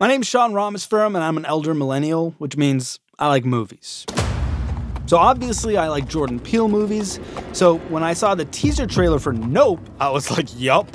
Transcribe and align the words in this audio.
My 0.00 0.08
name's 0.08 0.26
Sean 0.26 0.52
Rameswaram, 0.52 1.14
and 1.14 1.18
I'm 1.18 1.36
an 1.36 1.44
elder 1.44 1.74
millennial, 1.74 2.34
which 2.38 2.56
means 2.56 2.98
I 3.18 3.28
like 3.28 3.44
movies. 3.44 4.04
So 5.06 5.16
obviously, 5.16 5.76
I 5.76 5.88
like 5.88 6.08
Jordan 6.08 6.40
Peele 6.40 6.68
movies. 6.68 7.20
So 7.52 7.78
when 7.88 8.02
I 8.02 8.12
saw 8.12 8.34
the 8.34 8.44
teaser 8.46 8.86
trailer 8.86 9.18
for 9.20 9.32
Nope, 9.32 9.80
I 10.00 10.10
was 10.10 10.30
like, 10.30 10.48
yup. 10.60 10.88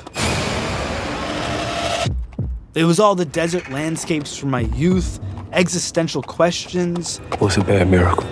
It 2.74 2.84
was 2.84 3.00
all 3.00 3.14
the 3.14 3.24
desert 3.24 3.70
landscapes 3.70 4.36
from 4.36 4.50
my 4.50 4.60
youth, 4.60 5.18
existential 5.52 6.22
questions, 6.22 7.18
What's 7.38 7.56
a 7.56 7.64
bad 7.64 7.88
miracle? 7.88 8.26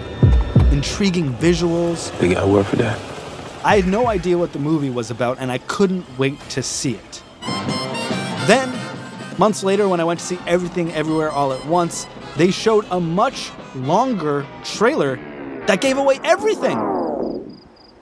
intriguing 0.73 1.33
visuals. 1.35 2.17
They 2.19 2.35
got 2.35 2.45
a 2.45 2.46
word 2.46 2.67
for 2.67 2.77
that. 2.77 2.98
I 3.64 3.77
had 3.77 3.87
no 3.87 4.09
idea 4.09 4.37
what 4.37 4.53
the 4.53 4.59
movie 4.59 4.91
was 4.91 5.11
about, 5.11 5.39
and 5.39 5.51
I 5.51 5.57
couldn't 5.59 6.05
wait 6.19 6.39
to 6.51 6.62
see 6.62 6.95
it. 6.96 7.23
Then, 8.46 8.69
months 9.39 9.62
later, 9.62 9.89
when 9.89 10.00
I 10.00 10.05
went 10.05 10.21
to 10.21 10.27
see 10.27 10.39
Everything 10.46 10.93
Everywhere 10.93 11.30
All 11.30 11.52
at 11.52 11.64
Once, 11.66 12.07
they 12.37 12.51
showed 12.51 12.87
a 12.91 13.01
much 13.01 13.51
longer 13.74 14.47
trailer 14.65 15.16
that 15.66 15.80
gave 15.80 15.98
away 15.98 16.20
everything. 16.24 16.78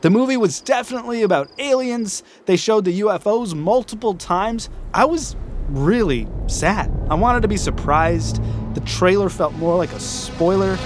The 0.01 0.11
movie 0.11 0.37
was 0.37 0.61
definitely 0.61 1.23
about 1.23 1.51
aliens. 1.59 2.23
They 2.45 2.57
showed 2.57 2.85
the 2.85 3.01
UFOs 3.01 3.55
multiple 3.55 4.15
times. 4.15 4.69
I 4.93 5.07
was 5.07 5.35
really 5.69 6.29
sad. 6.47 6.93
I 7.09 7.15
wanted 7.15 7.41
to 7.41 7.49
be 7.49 7.57
surprised. 7.57 8.41
The 8.75 8.81
trailer 8.81 9.31
felt 9.31 9.55
more 9.55 9.77
like 9.77 9.93
a 9.93 10.01
spoiler. 10.01 10.79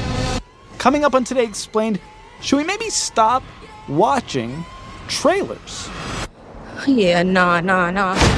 Coming 0.78 1.04
up 1.04 1.15
on 1.15 1.24
Today 1.24 1.45
Explained, 1.45 2.01
should 2.40 2.59
we 2.59 2.65
maybe 2.65 2.90
stop 2.90 3.42
watching 3.88 4.65
trailers? 5.09 5.88
Yeah, 6.87 7.24
nah, 7.24 7.60
nah, 7.60 7.90
nah. 7.90 8.38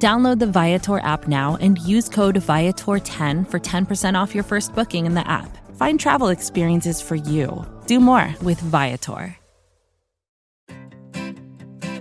Download 0.00 0.38
the 0.38 0.46
Viator 0.46 1.00
app 1.00 1.28
now 1.28 1.58
and 1.60 1.78
use 1.80 2.08
code 2.08 2.36
Viator10 2.36 3.50
for 3.50 3.58
10% 3.58 4.14
off 4.18 4.34
your 4.34 4.44
first 4.44 4.74
booking 4.74 5.04
in 5.04 5.12
the 5.12 5.30
app. 5.30 5.58
Find 5.76 6.00
travel 6.00 6.28
experiences 6.28 7.02
for 7.02 7.16
you. 7.16 7.66
Do 7.86 8.00
more 8.00 8.34
with 8.40 8.58
Viator. 8.60 9.36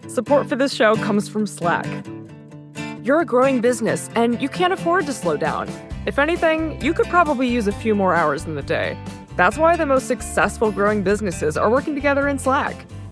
Support 0.07 0.47
for 0.47 0.55
this 0.55 0.73
show 0.73 0.95
comes 0.95 1.27
from 1.27 1.45
Slack. 1.45 1.85
You're 3.03 3.19
a 3.19 3.25
growing 3.25 3.59
business 3.59 4.09
and 4.15 4.41
you 4.41 4.47
can't 4.47 4.71
afford 4.71 5.05
to 5.07 5.11
slow 5.11 5.35
down. 5.35 5.67
If 6.05 6.19
anything, 6.19 6.81
you 6.81 6.93
could 6.93 7.07
probably 7.07 7.49
use 7.49 7.67
a 7.67 7.73
few 7.73 7.95
more 7.95 8.15
hours 8.15 8.45
in 8.45 8.55
the 8.55 8.63
day. 8.63 8.97
That's 9.35 9.57
why 9.57 9.75
the 9.75 9.85
most 9.85 10.07
successful 10.07 10.71
growing 10.71 11.03
businesses 11.03 11.57
are 11.57 11.69
working 11.69 11.95
together 11.95 12.29
in 12.29 12.39
Slack. 12.39 12.77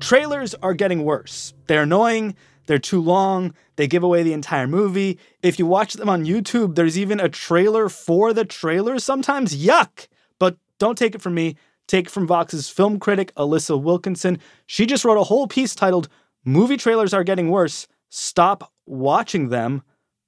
trailers 0.00 0.54
are 0.54 0.74
getting 0.74 1.04
worse. 1.04 1.54
They're 1.66 1.82
annoying, 1.82 2.36
they're 2.66 2.78
too 2.78 3.00
long, 3.00 3.54
they 3.76 3.86
give 3.86 4.02
away 4.02 4.22
the 4.22 4.32
entire 4.32 4.66
movie. 4.66 5.18
If 5.42 5.58
you 5.58 5.66
watch 5.66 5.94
them 5.94 6.08
on 6.08 6.24
YouTube, 6.24 6.74
there's 6.74 6.98
even 6.98 7.20
a 7.20 7.28
trailer 7.28 7.88
for 7.88 8.32
the 8.32 8.44
trailer. 8.44 8.98
Sometimes, 8.98 9.56
yuck! 9.56 10.08
But 10.38 10.56
don't 10.78 10.98
take 10.98 11.14
it 11.14 11.22
from 11.22 11.34
me. 11.34 11.56
Take 11.86 12.08
from 12.08 12.26
Vox's 12.26 12.70
film 12.70 12.98
critic, 12.98 13.34
Alyssa 13.36 13.80
Wilkinson. 13.80 14.38
She 14.66 14.86
just 14.86 15.04
wrote 15.04 15.18
a 15.18 15.24
whole 15.24 15.46
piece 15.46 15.74
titled 15.74 16.08
Movie 16.44 16.78
Trailers 16.78 17.12
Are 17.12 17.24
Getting 17.24 17.50
Worse. 17.50 17.86
Stop 18.08 18.72
watching 18.86 19.48
them. 19.50 19.82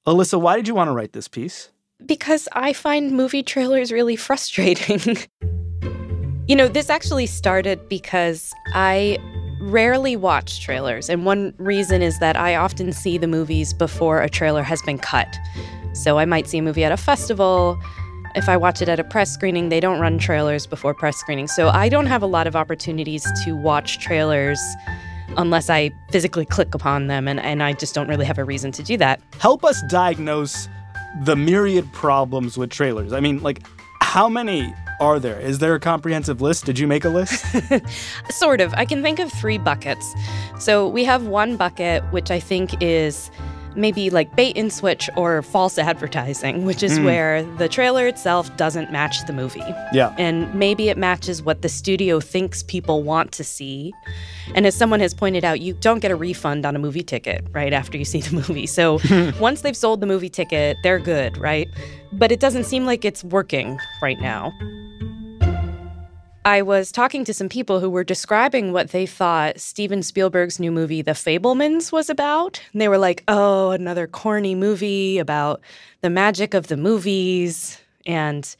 Alyssa, 0.07 0.41
why 0.41 0.57
did 0.57 0.69
you 0.69 0.75
want 0.75 0.89
to 0.89 0.93
write 0.93 1.13
this 1.13 1.29
piece? 1.29 1.71
Because 2.05 2.47
I 2.53 2.75
find 2.75 3.13
movie 3.13 3.43
trailers 3.43 3.91
really 3.91 4.17
frustrating. 4.17 5.17
you 6.47 6.55
know, 6.55 6.69
this 6.69 6.91
actually 6.91 7.27
started 7.27 7.89
because 7.89 8.53
I 8.75 9.19
rarely 9.67 10.17
watch 10.17 10.61
trailers. 10.61 11.09
And 11.11 11.25
one 11.25 11.53
reason 11.59 12.03
is 12.03 12.19
that 12.21 12.37
I 12.37 12.55
often 12.55 12.93
see 12.93 13.19
the 13.19 13.27
movies 13.27 13.73
before 13.73 14.23
a 14.23 14.29
trailer 14.29 14.63
has 14.63 14.81
been 14.83 14.99
cut. 14.99 15.39
So 15.93 16.19
I 16.19 16.25
might 16.25 16.49
see 16.49 16.59
a 16.59 16.63
movie 16.63 16.85
at 16.85 16.93
a 16.93 16.97
festival. 16.97 17.79
If 18.35 18.49
I 18.49 18.57
watch 18.57 18.83
it 18.83 18.89
at 18.89 19.01
a 19.01 19.05
press 19.05 19.33
screening, 19.33 19.71
they 19.71 19.81
don't 19.81 19.99
run 19.99 20.19
trailers 20.19 20.67
before 20.67 20.95
press 20.95 21.17
screenings. 21.17 21.55
So 21.55 21.69
I 21.69 21.89
don't 21.89 22.07
have 22.07 22.23
a 22.23 22.27
lot 22.27 22.47
of 22.47 22.55
opportunities 22.55 23.27
to 23.45 23.57
watch 23.57 23.99
trailers 23.99 24.61
unless 25.37 25.69
I 25.69 25.91
physically 26.11 26.45
click 26.45 26.75
upon 26.75 27.09
them, 27.09 27.27
and, 27.29 27.41
and 27.41 27.63
I 27.63 27.73
just 27.73 27.95
don't 27.95 28.09
really 28.09 28.25
have 28.25 28.39
a 28.39 28.45
reason 28.45 28.73
to 28.73 28.83
do 28.83 28.97
that. 28.99 29.21
Help 29.39 29.65
us 29.65 29.83
diagnose 29.91 30.69
the 31.25 31.35
myriad 31.35 31.91
problems 31.93 32.57
with 32.57 32.71
trailers. 32.71 33.13
I 33.13 33.21
mean, 33.21 33.43
like, 33.43 33.67
how 34.01 34.29
many 34.29 34.73
are 35.01 35.19
there? 35.19 35.39
Is 35.39 35.59
there 35.59 35.75
a 35.75 35.81
comprehensive 35.81 36.41
list? 36.41 36.65
Did 36.65 36.79
you 36.79 36.87
make 36.87 37.05
a 37.05 37.09
list? 37.09 37.45
Sort 38.31 38.61
of. 38.61 38.73
I 38.75 38.85
can 38.85 39.03
think 39.03 39.19
of 39.19 39.33
three 39.33 39.59
buckets. 39.59 40.15
So 40.59 40.89
we 40.89 41.05
have 41.05 41.27
one 41.27 41.57
bucket, 41.57 42.03
which 42.13 42.31
I 42.31 42.41
think 42.41 42.81
is 42.83 43.31
maybe 43.77 44.11
like 44.11 44.35
bait 44.37 44.57
and 44.57 44.73
switch 44.73 45.09
or 45.17 45.43
false 45.43 45.79
advertising, 45.79 46.65
which 46.65 46.83
is 46.83 46.99
hmm. 46.99 47.05
where 47.05 47.43
the 47.57 47.69
trailer 47.69 48.07
itself 48.07 48.55
doesn't 48.57 48.91
match 48.91 49.25
the 49.27 49.33
movie. 49.33 49.61
yeah. 49.93 50.15
And 50.19 50.53
maybe 50.55 50.89
it 50.89 50.97
matches 50.99 51.43
what 51.43 51.63
the 51.63 51.69
studio 51.69 52.21
thinks 52.21 52.63
people 52.63 53.03
want 53.03 53.33
to 53.33 53.45
see. 53.45 53.93
And 54.55 54.67
as 54.67 54.75
someone 54.75 55.01
has 55.01 55.15
pointed 55.15 55.45
out, 55.45 55.61
you 55.61 55.75
don't 55.75 56.01
get 56.01 56.11
a 56.11 56.17
refund 56.17 56.65
on 56.65 56.77
a 56.77 56.79
movie 56.79 57.03
ticket 57.03 57.45
right 57.53 57.73
after 57.73 57.99
you 57.99 58.05
see 58.05 58.21
the 58.21 58.35
movie. 58.35 58.67
So 58.67 59.01
once 59.41 59.63
they've 59.63 59.77
sold 59.77 60.01
the 60.01 60.07
movie 60.07 60.31
ticket, 60.31 60.77
they're 60.83 60.99
good, 60.99 61.37
right? 61.39 61.69
But 62.13 62.33
it 62.33 62.41
doesn't 62.41 62.65
seem 62.65 62.87
like 62.87 63.05
it's 63.05 63.25
working 63.25 63.79
right 64.01 64.21
now. 64.21 64.53
I 66.47 66.63
was 66.63 66.93
talking 66.93 67.25
to 67.25 67.35
some 67.35 67.49
people 67.49 67.81
who 67.81 67.91
were 67.91 68.05
describing 68.05 68.73
what 68.73 68.91
they 68.91 69.05
thought 69.05 69.59
Steven 69.59 70.01
Spielberg's 70.01 70.61
new 70.61 70.71
movie, 70.71 71.03
The 71.03 71.11
Fabelmans, 71.11 71.91
was 71.91 72.09
about. 72.09 72.61
And 72.73 72.81
they 72.81 72.87
were 72.87 72.99
like, 72.99 73.25
oh, 73.27 73.73
another 73.73 74.07
corny 74.07 74.55
movie 74.55 75.19
about 75.19 75.61
the 76.03 76.09
magic 76.09 76.55
of 76.55 76.69
the 76.69 76.77
movies 76.77 77.81
and 78.07 78.55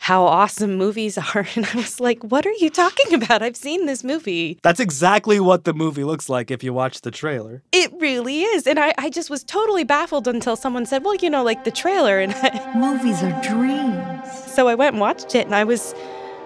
how 0.00 0.24
awesome 0.24 0.74
movies 0.74 1.16
are. 1.34 1.46
And 1.54 1.64
I 1.64 1.76
was 1.76 2.00
like, 2.00 2.24
what 2.24 2.44
are 2.44 2.54
you 2.58 2.70
talking 2.70 3.14
about? 3.14 3.40
I've 3.40 3.56
seen 3.56 3.86
this 3.86 4.02
movie. 4.02 4.58
That's 4.64 4.80
exactly 4.80 5.38
what 5.38 5.62
the 5.62 5.74
movie 5.74 6.02
looks 6.02 6.28
like 6.28 6.50
if 6.50 6.64
you 6.64 6.72
watch 6.72 7.02
the 7.02 7.12
trailer. 7.12 7.62
It 7.70 7.92
really 8.00 8.42
is. 8.42 8.66
And 8.66 8.80
I, 8.80 8.94
I 8.98 9.10
just 9.10 9.30
was 9.30 9.44
totally 9.44 9.84
baffled 9.84 10.26
until 10.26 10.56
someone 10.56 10.86
said, 10.86 11.04
well, 11.04 11.14
you 11.14 11.30
know, 11.30 11.44
like 11.44 11.62
the 11.62 11.70
trailer. 11.70 12.18
And 12.18 12.34
I, 12.34 12.74
Movies 12.76 13.22
are 13.22 13.40
dreams 13.42 14.18
so 14.58 14.66
I 14.66 14.74
went 14.74 14.94
and 14.94 15.00
watched 15.00 15.36
it 15.36 15.46
and 15.46 15.54
I 15.54 15.62
was 15.62 15.94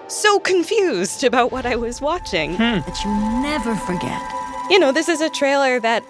so 0.07 0.39
confused 0.39 1.23
about 1.23 1.51
what 1.51 1.65
I 1.65 1.75
was 1.75 2.01
watching. 2.01 2.51
Hmm. 2.55 2.79
that 2.85 3.03
you 3.03 3.11
never 3.41 3.75
forget. 3.75 4.21
you 4.69 4.79
know, 4.79 4.91
this 4.91 5.09
is 5.09 5.21
a 5.21 5.29
trailer 5.29 5.79
that 5.79 6.03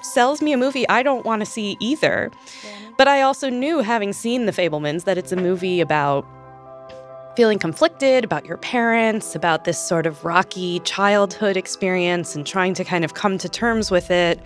sells 0.00 0.40
me 0.40 0.52
a 0.52 0.56
movie 0.56 0.88
I 0.88 1.02
don't 1.02 1.24
want 1.24 1.40
to 1.40 1.46
see 1.46 1.76
either. 1.80 2.30
But 2.96 3.08
I 3.08 3.22
also 3.22 3.48
knew, 3.48 3.80
having 3.80 4.12
seen 4.12 4.46
The 4.46 4.52
Fabelmans, 4.52 5.04
that 5.04 5.18
it's 5.18 5.32
a 5.32 5.36
movie 5.36 5.80
about 5.80 6.26
feeling 7.36 7.58
conflicted 7.58 8.24
about 8.24 8.44
your 8.44 8.56
parents, 8.56 9.36
about 9.36 9.64
this 9.64 9.78
sort 9.78 10.06
of 10.06 10.24
rocky 10.24 10.80
childhood 10.80 11.56
experience 11.56 12.34
and 12.34 12.44
trying 12.44 12.74
to 12.74 12.84
kind 12.84 13.04
of 13.04 13.14
come 13.14 13.38
to 13.38 13.48
terms 13.48 13.90
with 13.92 14.10
it, 14.10 14.40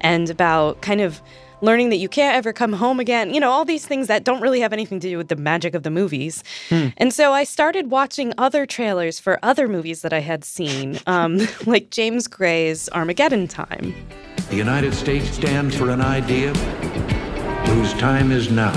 and 0.00 0.30
about 0.30 0.80
kind 0.80 1.02
of 1.02 1.20
learning 1.62 1.90
that 1.90 1.96
you 1.96 2.08
can't 2.08 2.36
ever 2.36 2.52
come 2.52 2.72
home 2.72 3.00
again. 3.00 3.32
You 3.34 3.40
know, 3.40 3.50
all 3.50 3.64
these 3.64 3.86
things 3.86 4.06
that 4.08 4.24
don't 4.24 4.40
really 4.40 4.60
have 4.60 4.72
anything 4.72 5.00
to 5.00 5.08
do 5.08 5.16
with 5.16 5.28
the 5.28 5.36
magic 5.36 5.74
of 5.74 5.82
the 5.82 5.90
movies. 5.90 6.42
And 6.70 7.12
so 7.12 7.32
I 7.32 7.44
started 7.44 7.90
watching 7.90 8.32
other 8.38 8.66
trailers 8.66 9.20
for 9.20 9.38
other 9.42 9.68
movies 9.68 10.02
that 10.02 10.12
I 10.12 10.20
had 10.20 10.44
seen, 10.44 10.98
um, 11.06 11.40
like 11.66 11.90
James 11.90 12.26
Gray's 12.26 12.88
Armageddon 12.90 13.48
Time. 13.48 13.94
The 14.50 14.56
United 14.56 14.94
States 14.94 15.30
stands 15.30 15.76
for 15.76 15.90
an 15.90 16.00
idea 16.00 16.54
whose 17.68 17.92
time 17.94 18.32
is 18.32 18.50
now. 18.50 18.74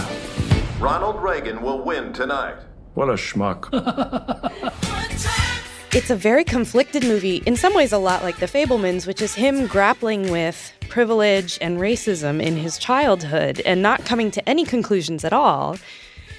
Ronald 0.80 1.22
Reagan 1.22 1.62
will 1.62 1.84
win 1.84 2.14
tonight. 2.14 2.58
What 2.94 3.10
a 3.10 3.14
schmuck. 3.14 3.70
It's 5.96 6.10
a 6.10 6.16
very 6.16 6.44
conflicted 6.44 7.04
movie, 7.04 7.44
in 7.46 7.56
some 7.56 7.76
ways, 7.76 7.94
a 7.94 8.00
lot 8.00 8.24
like 8.24 8.38
The 8.40 8.48
Fabelmans, 8.48 9.06
which 9.06 9.22
is 9.22 9.36
him 9.36 9.68
grappling 9.68 10.32
with 10.32 10.73
privilege 10.90 11.58
and 11.62 11.80
racism 11.80 12.42
in 12.42 12.58
his 12.58 12.78
childhood 12.78 13.62
and 13.66 13.82
not 13.82 14.06
coming 14.06 14.32
to 14.32 14.50
any 14.50 14.66
conclusions 14.66 15.24
at 15.26 15.34
all. 15.34 15.78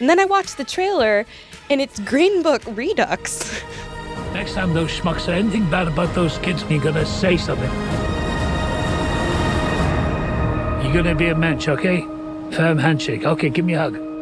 And 0.00 0.08
then 0.08 0.18
I 0.18 0.24
watched 0.24 0.56
the 0.56 0.64
trailer, 0.64 1.24
and 1.70 1.80
it's 1.80 1.98
Green 2.00 2.42
Book 2.42 2.62
Redux. 2.66 3.62
Next 4.32 4.54
time 4.54 4.74
those 4.74 4.90
schmucks 4.90 5.20
say 5.20 5.34
anything 5.38 5.68
bad 5.70 5.88
about 5.88 6.14
those 6.14 6.38
kids, 6.38 6.64
you're 6.68 6.82
gonna 6.82 7.06
say 7.06 7.36
something. 7.36 7.70
You're 10.82 10.92
gonna 10.92 11.14
be 11.14 11.28
a 11.28 11.34
mensch, 11.34 11.68
okay? 11.68 12.00
Firm 12.50 12.78
handshake. 12.78 13.24
Okay, 13.24 13.48
give 13.48 13.64
me 13.64 13.74
a 13.74 13.78
hug. 13.78 14.13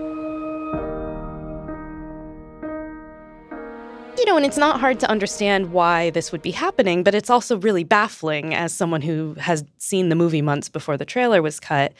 Know, 4.32 4.38
and 4.38 4.46
it's 4.46 4.56
not 4.56 4.81
hard 4.81 4.99
to 5.00 5.11
understand 5.11 5.73
why 5.73 6.08
this 6.11 6.32
would 6.32 6.40
be 6.40 6.52
happening, 6.52 7.02
but 7.02 7.14
it's 7.14 7.29
also 7.29 7.58
really 7.58 7.84
baffling 7.84 8.55
as 8.55 8.73
someone 8.73 9.02
who 9.02 9.34
has 9.34 9.62
seen 9.76 10.08
the 10.08 10.14
movie 10.14 10.40
months 10.40 10.70
before 10.70 10.96
the 10.96 11.05
trailer 11.05 11.43
was 11.43 11.61
cut. 11.61 11.93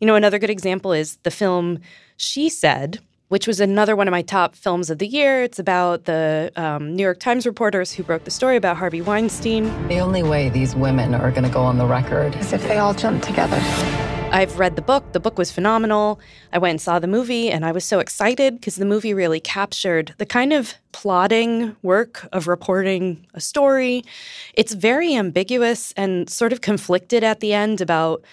You 0.00 0.06
know, 0.08 0.16
another 0.16 0.40
good 0.40 0.50
example 0.50 0.92
is 0.92 1.16
the 1.22 1.30
film 1.30 1.78
She 2.16 2.48
Said, 2.48 2.98
which 3.28 3.46
was 3.46 3.60
another 3.60 3.94
one 3.94 4.08
of 4.08 4.12
my 4.12 4.22
top 4.22 4.56
films 4.56 4.90
of 4.90 4.98
the 4.98 5.06
year. 5.06 5.44
It's 5.44 5.60
about 5.60 6.06
the 6.06 6.50
um, 6.56 6.96
New 6.96 7.04
York 7.04 7.20
Times 7.20 7.46
reporters 7.46 7.92
who 7.92 8.02
broke 8.02 8.24
the 8.24 8.32
story 8.32 8.56
about 8.56 8.76
Harvey 8.76 9.00
Weinstein. 9.00 9.64
The 9.86 10.00
only 10.00 10.24
way 10.24 10.48
these 10.48 10.74
women 10.74 11.14
are 11.14 11.30
going 11.30 11.44
to 11.44 11.50
go 11.50 11.62
on 11.62 11.78
the 11.78 11.86
record 11.86 12.34
is 12.34 12.52
if 12.52 12.62
they 12.66 12.78
all 12.78 12.94
jump 12.94 13.22
together. 13.22 13.60
I've 14.32 14.58
read 14.58 14.76
the 14.76 14.82
book. 14.82 15.12
The 15.12 15.20
book 15.20 15.38
was 15.38 15.50
phenomenal. 15.50 16.20
I 16.52 16.58
went 16.58 16.72
and 16.72 16.80
saw 16.80 16.98
the 16.98 17.06
movie, 17.06 17.50
and 17.50 17.64
I 17.64 17.72
was 17.72 17.84
so 17.84 18.00
excited 18.00 18.54
because 18.54 18.74
the 18.74 18.84
movie 18.84 19.14
really 19.14 19.40
captured 19.40 20.14
the 20.18 20.26
kind 20.26 20.52
of 20.52 20.74
plotting 20.92 21.76
work 21.82 22.28
of 22.32 22.48
reporting 22.48 23.26
a 23.34 23.40
story. 23.40 24.04
It's 24.54 24.74
very 24.74 25.14
ambiguous 25.14 25.92
and 25.96 26.28
sort 26.28 26.52
of 26.52 26.60
conflicted 26.60 27.22
at 27.22 27.40
the 27.40 27.52
end 27.52 27.80
about, 27.80 28.24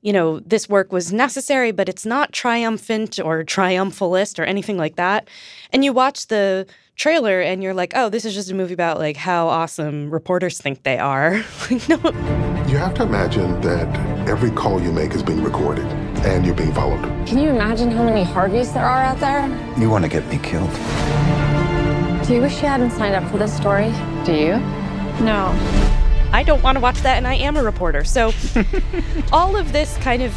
you 0.00 0.12
know, 0.12 0.38
this 0.40 0.68
work 0.68 0.92
was 0.92 1.12
necessary, 1.12 1.72
but 1.72 1.88
it's 1.88 2.06
not 2.06 2.32
triumphant 2.32 3.18
or 3.18 3.42
triumphalist 3.42 4.38
or 4.38 4.44
anything 4.44 4.78
like 4.78 4.96
that. 4.96 5.28
And 5.72 5.84
you 5.84 5.92
watch 5.92 6.28
the 6.28 6.66
trailer 6.96 7.40
and 7.40 7.62
you're 7.62 7.74
like, 7.74 7.92
oh, 7.96 8.08
this 8.08 8.24
is 8.24 8.34
just 8.34 8.50
a 8.50 8.54
movie 8.54 8.74
about 8.74 8.98
like 8.98 9.16
how 9.16 9.48
awesome 9.48 10.08
reporters 10.10 10.60
think 10.60 10.84
they 10.84 10.98
are. 10.98 11.44
like, 11.70 11.88
no. 11.88 11.96
You 12.68 12.78
have 12.78 12.94
to 12.94 13.02
imagine 13.02 13.60
that 13.62 14.11
every 14.28 14.50
call 14.50 14.80
you 14.80 14.92
make 14.92 15.14
is 15.14 15.22
being 15.22 15.42
recorded 15.42 15.86
and 16.24 16.44
you're 16.46 16.54
being 16.54 16.72
followed. 16.72 17.02
Can 17.26 17.38
you 17.38 17.50
imagine 17.50 17.90
how 17.90 18.04
many 18.04 18.22
Harveys 18.22 18.72
there 18.72 18.84
are 18.84 19.02
out 19.02 19.18
there? 19.18 19.48
You 19.78 19.90
want 19.90 20.04
to 20.04 20.08
get 20.08 20.26
me 20.28 20.38
killed? 20.38 20.70
Do 22.26 22.34
you 22.34 22.40
wish 22.40 22.62
you 22.62 22.68
hadn't 22.68 22.92
signed 22.92 23.14
up 23.14 23.28
for 23.30 23.38
this 23.38 23.54
story? 23.56 23.92
Do 24.24 24.32
you? 24.32 24.58
No. 25.24 25.52
I 26.32 26.42
don't 26.44 26.62
want 26.62 26.76
to 26.76 26.80
watch 26.80 26.98
that, 27.02 27.18
and 27.18 27.26
I 27.26 27.34
am 27.34 27.56
a 27.56 27.62
reporter. 27.62 28.04
So, 28.04 28.32
all 29.32 29.56
of 29.56 29.72
this 29.72 29.96
kind 29.98 30.22
of 30.22 30.34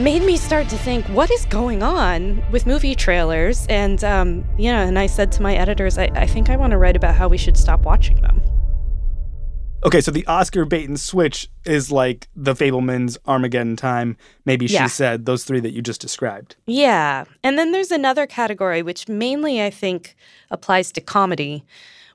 made 0.00 0.22
me 0.22 0.36
start 0.36 0.68
to 0.70 0.78
think, 0.78 1.04
what 1.06 1.30
is 1.30 1.44
going 1.46 1.82
on 1.82 2.42
with 2.50 2.66
movie 2.66 2.94
trailers? 2.94 3.66
And, 3.68 4.02
um, 4.04 4.44
yeah, 4.56 4.82
and 4.82 4.98
I 4.98 5.06
said 5.06 5.30
to 5.32 5.42
my 5.42 5.54
editors, 5.54 5.98
I, 5.98 6.10
I 6.14 6.26
think 6.26 6.50
I 6.50 6.56
want 6.56 6.70
to 6.70 6.78
write 6.78 6.96
about 6.96 7.14
how 7.14 7.28
we 7.28 7.36
should 7.36 7.56
stop 7.56 7.82
watching 7.82 8.20
them. 8.20 8.42
Okay, 9.84 10.00
so 10.00 10.10
the 10.10 10.26
Oscar 10.26 10.64
bait 10.64 10.88
and 10.88 10.98
switch 10.98 11.48
is 11.64 11.92
like 11.92 12.28
the 12.34 12.54
Fabelmans, 12.54 13.16
Armageddon 13.26 13.76
Time, 13.76 14.16
maybe 14.44 14.66
Yeah. 14.66 14.82
she 14.84 14.88
said, 14.88 15.24
those 15.24 15.44
three 15.44 15.60
that 15.60 15.70
you 15.72 15.82
just 15.82 16.00
described. 16.00 16.56
Yeah. 16.66 17.24
And 17.44 17.56
then 17.56 17.70
there's 17.70 17.92
another 17.92 18.26
category, 18.26 18.82
which 18.82 19.08
mainly 19.08 19.62
I 19.62 19.70
think 19.70 20.16
applies 20.50 20.90
to 20.92 21.00
comedy, 21.00 21.64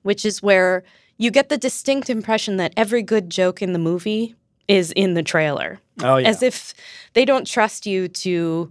which 0.02 0.26
is 0.26 0.44
where 0.44 0.84
you 1.18 1.32
get 1.32 1.48
the 1.48 1.58
distinct 1.58 2.10
impression 2.10 2.58
that 2.58 2.74
every 2.76 3.02
good 3.02 3.30
joke 3.30 3.62
in 3.62 3.72
the 3.72 3.80
movie 3.80 4.36
is 4.68 4.92
in 4.92 5.14
the 5.14 5.24
trailer. 5.24 5.80
Oh, 6.02 6.18
yeah. 6.18 6.28
As 6.28 6.44
if 6.44 6.74
they 7.14 7.24
don't 7.24 7.48
trust 7.48 7.86
you 7.86 8.10
to 8.10 8.70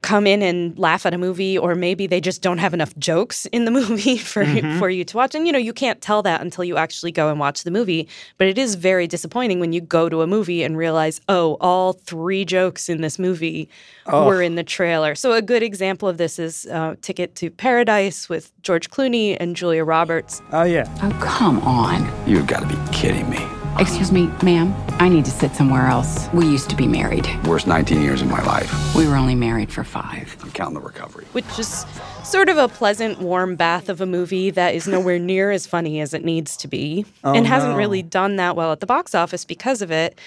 come 0.00 0.26
in 0.28 0.42
and 0.42 0.78
laugh 0.78 1.04
at 1.06 1.12
a 1.12 1.18
movie 1.18 1.58
or 1.58 1.74
maybe 1.74 2.06
they 2.06 2.20
just 2.20 2.40
don't 2.40 2.58
have 2.58 2.72
enough 2.72 2.96
jokes 2.98 3.46
in 3.46 3.64
the 3.64 3.70
movie 3.80 4.16
for 4.16 4.44
Mhm. 4.44 4.78
for 4.78 4.88
you 4.88 5.04
to 5.04 5.16
watch 5.16 5.34
and 5.34 5.44
you 5.46 5.52
know 5.52 5.58
you 5.58 5.72
can't 5.72 6.00
tell 6.00 6.22
that 6.22 6.40
until 6.40 6.62
you 6.64 6.76
actually 6.76 7.10
go 7.10 7.28
and 7.30 7.40
watch 7.40 7.64
the 7.64 7.70
movie 7.72 8.08
but 8.38 8.46
it 8.46 8.56
is 8.58 8.76
very 8.76 9.06
disappointing 9.08 9.58
when 9.58 9.72
you 9.72 9.80
go 9.80 10.08
to 10.08 10.22
a 10.22 10.26
movie 10.26 10.62
and 10.62 10.76
realize 10.78 11.20
oh 11.28 11.56
all 11.60 11.92
three 11.94 12.44
jokes 12.44 12.88
in 12.88 13.00
this 13.00 13.18
movie 13.18 13.68
Oh. 14.06 14.26
were 14.26 14.40
in 14.40 14.54
the 14.54 14.64
trailer 14.64 15.14
so 15.14 15.32
a 15.32 15.42
good 15.42 15.62
example 15.62 16.08
of 16.08 16.16
this 16.16 16.38
is 16.38 16.64
uh, 16.66 16.94
Ticket 17.02 17.34
to 17.36 17.50
Paradise 17.50 18.28
with 18.28 18.52
George 18.62 18.90
Clooney 18.90 19.36
and 19.38 19.54
Julia 19.56 19.84
Roberts 19.84 20.40
Oh, 20.52 20.62
yeah. 20.62 20.86
Oh, 21.02 21.10
come 21.20 21.58
on. 21.60 22.08
You've 22.26 22.46
got 22.46 22.60
to 22.60 22.66
be 22.66 22.78
kidding 22.92 23.28
me. 23.28 23.44
Excuse 23.78 24.10
me, 24.10 24.28
ma'am. 24.42 24.74
I 25.00 25.08
need 25.08 25.24
to 25.24 25.30
sit 25.30 25.54
somewhere 25.54 25.86
else. 25.86 26.28
We 26.32 26.44
used 26.46 26.68
to 26.70 26.76
be 26.76 26.86
married. 26.88 27.28
Worst 27.46 27.66
19 27.68 28.02
years 28.02 28.20
of 28.22 28.28
my 28.28 28.42
life. 28.42 28.72
We 28.96 29.06
were 29.06 29.14
only 29.14 29.36
married 29.36 29.70
for 29.72 29.84
five. 29.84 30.36
I'm 30.42 30.50
counting 30.50 30.74
the 30.74 30.80
recovery. 30.80 31.26
which 31.32 31.58
is 31.58 31.86
sort 32.24 32.48
of 32.48 32.56
a 32.58 32.66
pleasant 32.68 33.20
warm 33.20 33.54
bath 33.54 33.88
of 33.88 34.00
a 34.00 34.06
movie 34.06 34.50
that 34.50 34.74
is 34.74 34.88
nowhere 34.88 35.18
near 35.18 35.50
as 35.52 35.66
funny 35.66 36.00
as 36.00 36.12
it 36.12 36.24
needs 36.24 36.56
to 36.58 36.68
be 36.68 37.06
Oh, 37.24 37.32
and 37.34 37.46
hasn't 37.46 37.72
no. 37.72 37.78
really 37.78 38.02
done 38.02 38.36
that 38.36 38.56
well 38.56 38.72
at 38.72 38.80
the 38.80 38.86
box 38.86 39.14
office 39.14 39.44
because 39.44 39.80
of 39.80 39.90
it 39.90 40.18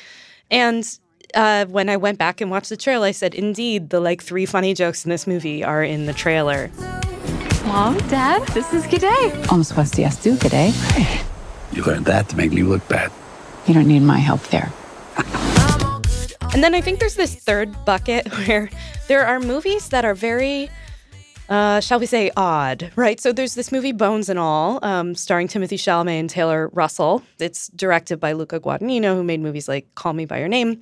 and 0.49 0.97
uh, 1.35 1.65
when 1.65 1.89
I 1.89 1.97
went 1.97 2.17
back 2.17 2.41
and 2.41 2.51
watched 2.51 2.67
the 2.69 2.75
trailer, 2.75 3.07
I 3.07 3.11
said, 3.11 3.33
indeed, 3.33 3.89
the 3.89 4.01
like 4.01 4.21
three 4.21 4.45
funny 4.45 4.73
jokes 4.73 5.05
in 5.05 5.09
this 5.09 5.25
movie 5.25 5.63
are 5.63 5.81
in 5.81 6.05
the 6.05 6.11
trailer. 6.11 6.69
Mom, 7.65 7.97
Dad, 8.09 8.45
this 8.49 8.73
is 8.73 8.83
G'day. 8.83 9.49
Almost 9.49 9.77
was 9.77 9.91
tu 9.91 10.35
today. 10.37 10.73
You 11.71 11.83
learned 11.83 12.05
that 12.07 12.27
to 12.29 12.35
make 12.35 12.51
me 12.51 12.63
look 12.63 12.85
bad. 12.89 13.11
You 13.67 13.73
don't 13.73 13.87
need 13.87 14.01
my 14.01 14.17
help 14.17 14.41
there. 14.47 14.71
And 16.53 16.61
then 16.61 16.75
I 16.75 16.81
think 16.81 16.99
there's 16.99 17.15
this 17.15 17.35
third 17.35 17.73
bucket 17.85 18.27
where 18.47 18.69
there 19.07 19.25
are 19.25 19.39
movies 19.39 19.89
that 19.89 20.03
are 20.03 20.13
very, 20.13 20.69
uh, 21.47 21.79
shall 21.79 21.99
we 21.99 22.05
say, 22.05 22.31
odd, 22.35 22.91
right? 22.95 23.21
So 23.21 23.31
there's 23.31 23.55
this 23.55 23.71
movie 23.71 23.93
Bones 23.93 24.27
and 24.27 24.37
All, 24.37 24.83
um, 24.83 25.15
starring 25.15 25.47
Timothée 25.47 25.79
Chalamet 25.79 26.19
and 26.19 26.29
Taylor 26.29 26.69
Russell. 26.73 27.23
It's 27.39 27.67
directed 27.69 28.19
by 28.19 28.33
Luca 28.33 28.59
Guadagnino, 28.59 29.15
who 29.15 29.23
made 29.23 29.39
movies 29.39 29.69
like 29.69 29.93
Call 29.95 30.13
Me 30.13 30.25
by 30.25 30.39
Your 30.39 30.49
Name. 30.49 30.81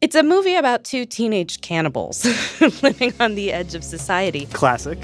It's 0.00 0.14
a 0.14 0.22
movie 0.22 0.54
about 0.54 0.84
two 0.84 1.04
teenage 1.04 1.60
cannibals 1.60 2.24
living 2.82 3.12
on 3.20 3.34
the 3.34 3.52
edge 3.52 3.74
of 3.74 3.84
society. 3.84 4.46
Classic. 4.52 4.98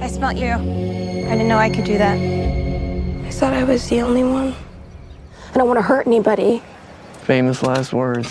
I 0.00 0.08
smelt 0.08 0.36
you. 0.36 0.52
I 0.52 1.30
didn't 1.30 1.48
know 1.48 1.58
I 1.58 1.70
could 1.70 1.84
do 1.84 1.98
that. 1.98 2.18
I 2.18 3.30
thought 3.30 3.52
I 3.52 3.64
was 3.64 3.88
the 3.88 4.00
only 4.00 4.24
one. 4.24 4.54
I 5.56 5.58
don't 5.58 5.68
want 5.68 5.78
to 5.78 5.82
hurt 5.82 6.06
anybody. 6.06 6.62
Famous 7.22 7.62
last 7.62 7.94
words. 7.94 8.28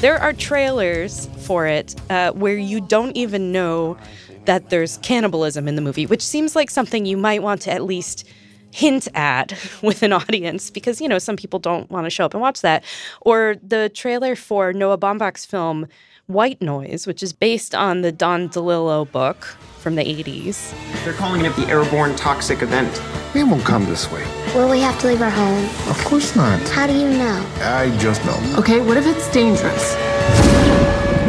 There 0.00 0.18
are 0.18 0.32
trailers 0.32 1.28
for 1.46 1.68
it 1.68 1.94
uh, 2.10 2.32
where 2.32 2.56
you 2.56 2.80
don't 2.80 3.16
even 3.16 3.52
know 3.52 3.96
that 4.46 4.70
there's 4.70 4.98
cannibalism 5.02 5.68
in 5.68 5.76
the 5.76 5.80
movie, 5.80 6.06
which 6.06 6.22
seems 6.22 6.56
like 6.56 6.68
something 6.68 7.06
you 7.06 7.16
might 7.16 7.44
want 7.44 7.62
to 7.62 7.70
at 7.70 7.84
least 7.84 8.26
hint 8.72 9.06
at 9.14 9.56
with 9.84 10.02
an 10.02 10.12
audience 10.12 10.68
because, 10.68 11.00
you 11.00 11.06
know, 11.06 11.20
some 11.20 11.36
people 11.36 11.60
don't 11.60 11.88
want 11.92 12.06
to 12.06 12.10
show 12.10 12.24
up 12.24 12.34
and 12.34 12.40
watch 12.40 12.60
that. 12.62 12.82
Or 13.20 13.54
the 13.62 13.88
trailer 13.88 14.34
for 14.34 14.72
Noah 14.72 14.98
Baumbach's 14.98 15.46
film 15.46 15.86
White 16.30 16.62
Noise, 16.62 17.08
which 17.08 17.24
is 17.24 17.32
based 17.32 17.74
on 17.74 18.02
the 18.02 18.12
Don 18.12 18.48
DeLillo 18.48 19.10
book 19.10 19.42
from 19.80 19.96
the 19.96 20.04
80s. 20.04 20.72
They're 21.04 21.12
calling 21.12 21.44
it 21.44 21.56
the 21.56 21.66
airborne 21.66 22.14
toxic 22.14 22.62
event. 22.62 23.02
We 23.34 23.42
won't 23.42 23.64
come 23.64 23.84
this 23.86 24.10
way. 24.12 24.24
Will 24.54 24.70
we 24.70 24.78
have 24.78 24.96
to 25.00 25.08
leave 25.08 25.22
our 25.22 25.30
home? 25.30 25.64
Of 25.90 25.98
course 26.04 26.36
not. 26.36 26.60
How 26.68 26.86
do 26.86 26.92
you 26.92 27.08
know? 27.08 27.44
I 27.62 27.96
just 27.98 28.24
know. 28.24 28.38
Okay, 28.58 28.80
what 28.80 28.96
if 28.96 29.06
it's 29.06 29.28
dangerous? 29.32 29.94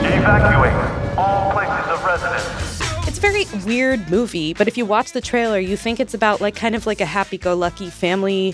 Evacuate 0.05 1.17
all 1.17 1.51
places 1.51 1.89
of 1.89 2.05
residence. 2.05 3.07
It's 3.07 3.17
a 3.17 3.21
very 3.21 3.45
weird 3.65 4.07
movie, 4.11 4.53
but 4.53 4.67
if 4.67 4.77
you 4.77 4.85
watch 4.85 5.13
the 5.13 5.21
trailer, 5.21 5.57
you 5.57 5.77
think 5.77 5.99
it's 5.99 6.13
about 6.13 6.41
like 6.41 6.55
kind 6.55 6.75
of 6.75 6.85
like 6.85 7.01
a 7.01 7.05
happy-go-lucky 7.05 7.89
family 7.89 8.53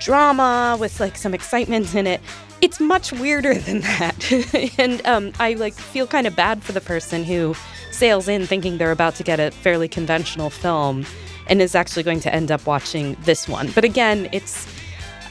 drama 0.00 0.76
with 0.80 0.98
like 0.98 1.16
some 1.16 1.32
excitement 1.32 1.94
in 1.94 2.08
it. 2.08 2.20
It's 2.62 2.78
much 2.78 3.12
weirder 3.12 3.54
than 3.54 3.80
that, 3.80 4.74
and 4.78 5.04
um, 5.06 5.32
I 5.40 5.54
like 5.54 5.72
feel 5.72 6.06
kind 6.06 6.26
of 6.26 6.36
bad 6.36 6.62
for 6.62 6.72
the 6.72 6.80
person 6.80 7.24
who 7.24 7.54
sails 7.90 8.28
in 8.28 8.46
thinking 8.46 8.76
they're 8.76 8.92
about 8.92 9.14
to 9.16 9.22
get 9.22 9.40
a 9.40 9.50
fairly 9.50 9.88
conventional 9.88 10.50
film 10.50 11.06
and 11.46 11.62
is 11.62 11.74
actually 11.74 12.02
going 12.02 12.20
to 12.20 12.34
end 12.34 12.50
up 12.52 12.66
watching 12.66 13.16
this 13.22 13.48
one. 13.48 13.70
But 13.74 13.84
again, 13.84 14.28
it's 14.30 14.66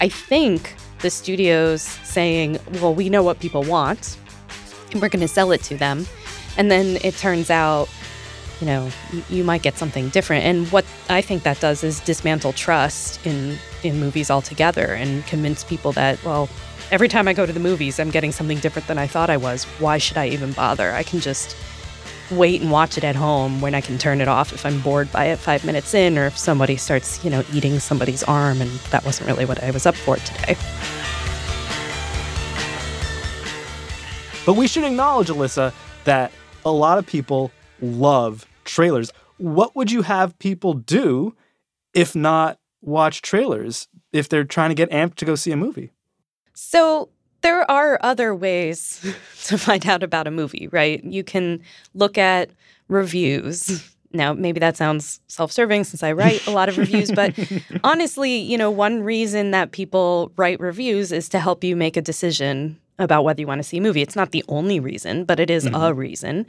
I 0.01 0.09
think 0.09 0.75
the 0.99 1.11
studio's 1.11 1.83
saying, 1.83 2.57
"Well, 2.81 2.95
we 2.95 3.09
know 3.09 3.21
what 3.21 3.39
people 3.39 3.63
want, 3.63 4.17
and 4.91 4.99
we're 4.99 5.09
going 5.09 5.21
to 5.21 5.27
sell 5.27 5.51
it 5.51 5.61
to 5.63 5.77
them," 5.77 6.07
and 6.57 6.71
then 6.71 6.97
it 7.03 7.15
turns 7.17 7.51
out 7.51 7.89
you 8.59 8.67
know 8.67 8.89
you 9.29 9.43
might 9.43 9.61
get 9.61 9.77
something 9.77 10.09
different. 10.09 10.45
And 10.45 10.67
what 10.71 10.85
i 11.09 11.21
think 11.21 11.43
that 11.43 11.59
does 11.59 11.83
is 11.83 11.99
dismantle 12.01 12.53
trust 12.53 13.25
in 13.25 13.57
in 13.83 13.99
movies 13.99 14.29
altogether 14.29 14.87
and 14.93 15.25
convince 15.25 15.63
people 15.63 15.91
that 15.93 16.23
well 16.23 16.49
every 16.91 17.07
time 17.07 17.27
i 17.27 17.33
go 17.33 17.45
to 17.45 17.53
the 17.53 17.59
movies 17.59 17.99
i'm 17.99 18.09
getting 18.09 18.31
something 18.31 18.59
different 18.59 18.87
than 18.87 18.97
i 18.97 19.07
thought 19.07 19.29
i 19.29 19.37
was. 19.37 19.65
Why 19.79 19.97
should 19.97 20.17
i 20.17 20.27
even 20.27 20.51
bother? 20.53 20.91
I 20.91 21.03
can 21.03 21.19
just 21.19 21.55
wait 22.31 22.61
and 22.61 22.71
watch 22.71 22.97
it 22.97 23.03
at 23.03 23.15
home 23.15 23.59
when 23.59 23.73
I 23.73 23.81
can 23.81 23.97
turn 23.97 24.21
it 24.21 24.27
off 24.27 24.53
if 24.53 24.65
I'm 24.65 24.79
bored 24.81 25.11
by 25.11 25.25
it 25.25 25.39
five 25.39 25.65
minutes 25.65 25.93
in 25.93 26.17
or 26.17 26.27
if 26.27 26.37
somebody 26.37 26.77
starts, 26.77 27.23
you 27.23 27.29
know, 27.29 27.43
eating 27.53 27.79
somebody's 27.79 28.23
arm 28.23 28.61
and 28.61 28.69
that 28.91 29.03
wasn't 29.03 29.27
really 29.27 29.45
what 29.45 29.63
I 29.63 29.71
was 29.71 29.85
up 29.85 29.95
for 29.95 30.17
today. 30.17 30.55
But 34.45 34.53
we 34.53 34.67
should 34.67 34.83
acknowledge, 34.83 35.27
Alyssa, 35.27 35.73
that 36.05 36.31
a 36.65 36.71
lot 36.71 36.97
of 36.97 37.05
people 37.05 37.51
love 37.81 38.47
trailers. 38.69 39.11
What 39.37 39.75
would 39.75 39.91
you 39.91 40.01
have 40.03 40.37
people 40.39 40.73
do 40.73 41.35
if 41.93 42.15
not 42.15 42.59
watch 42.81 43.21
trailers 43.21 43.87
if 44.11 44.29
they're 44.29 44.43
trying 44.43 44.69
to 44.69 44.75
get 44.75 44.89
amped 44.91 45.15
to 45.15 45.25
go 45.25 45.35
see 45.35 45.51
a 45.51 45.57
movie? 45.57 45.91
So 46.53 47.09
there 47.41 47.69
are 47.69 47.99
other 48.01 48.35
ways 48.35 48.99
to 49.45 49.57
find 49.57 49.87
out 49.87 50.03
about 50.03 50.27
a 50.27 50.31
movie, 50.31 50.67
right? 50.71 51.03
You 51.03 51.23
can 51.23 51.61
look 51.93 52.17
at 52.17 52.49
reviews. 52.87 53.83
Now, 54.11 54.33
maybe 54.33 54.59
that 54.59 54.75
sounds 54.75 55.21
self 55.27 55.51
serving 55.51 55.83
since 55.83 56.01
I 56.01 56.11
write 56.13 56.45
a 56.47 56.51
lot 56.51 56.67
of 56.67 56.77
reviews, 56.77 57.11
but 57.11 57.37
honestly, 57.83 58.37
you 58.37 58.57
know, 58.57 58.71
one 58.71 59.03
reason 59.03 59.51
that 59.51 59.71
people 59.71 60.31
write 60.35 60.59
reviews 60.59 61.11
is 61.11 61.29
to 61.29 61.39
help 61.39 61.63
you 61.63 61.75
make 61.75 61.95
a 61.95 62.01
decision 62.01 62.79
about 62.99 63.23
whether 63.23 63.41
you 63.41 63.47
want 63.47 63.59
to 63.59 63.63
see 63.63 63.77
a 63.77 63.81
movie. 63.81 64.01
It's 64.01 64.15
not 64.15 64.31
the 64.31 64.43
only 64.47 64.79
reason, 64.79 65.25
but 65.25 65.39
it 65.39 65.49
is 65.49 65.65
mm-hmm. 65.65 65.75
a 65.75 65.93
reason. 65.93 66.45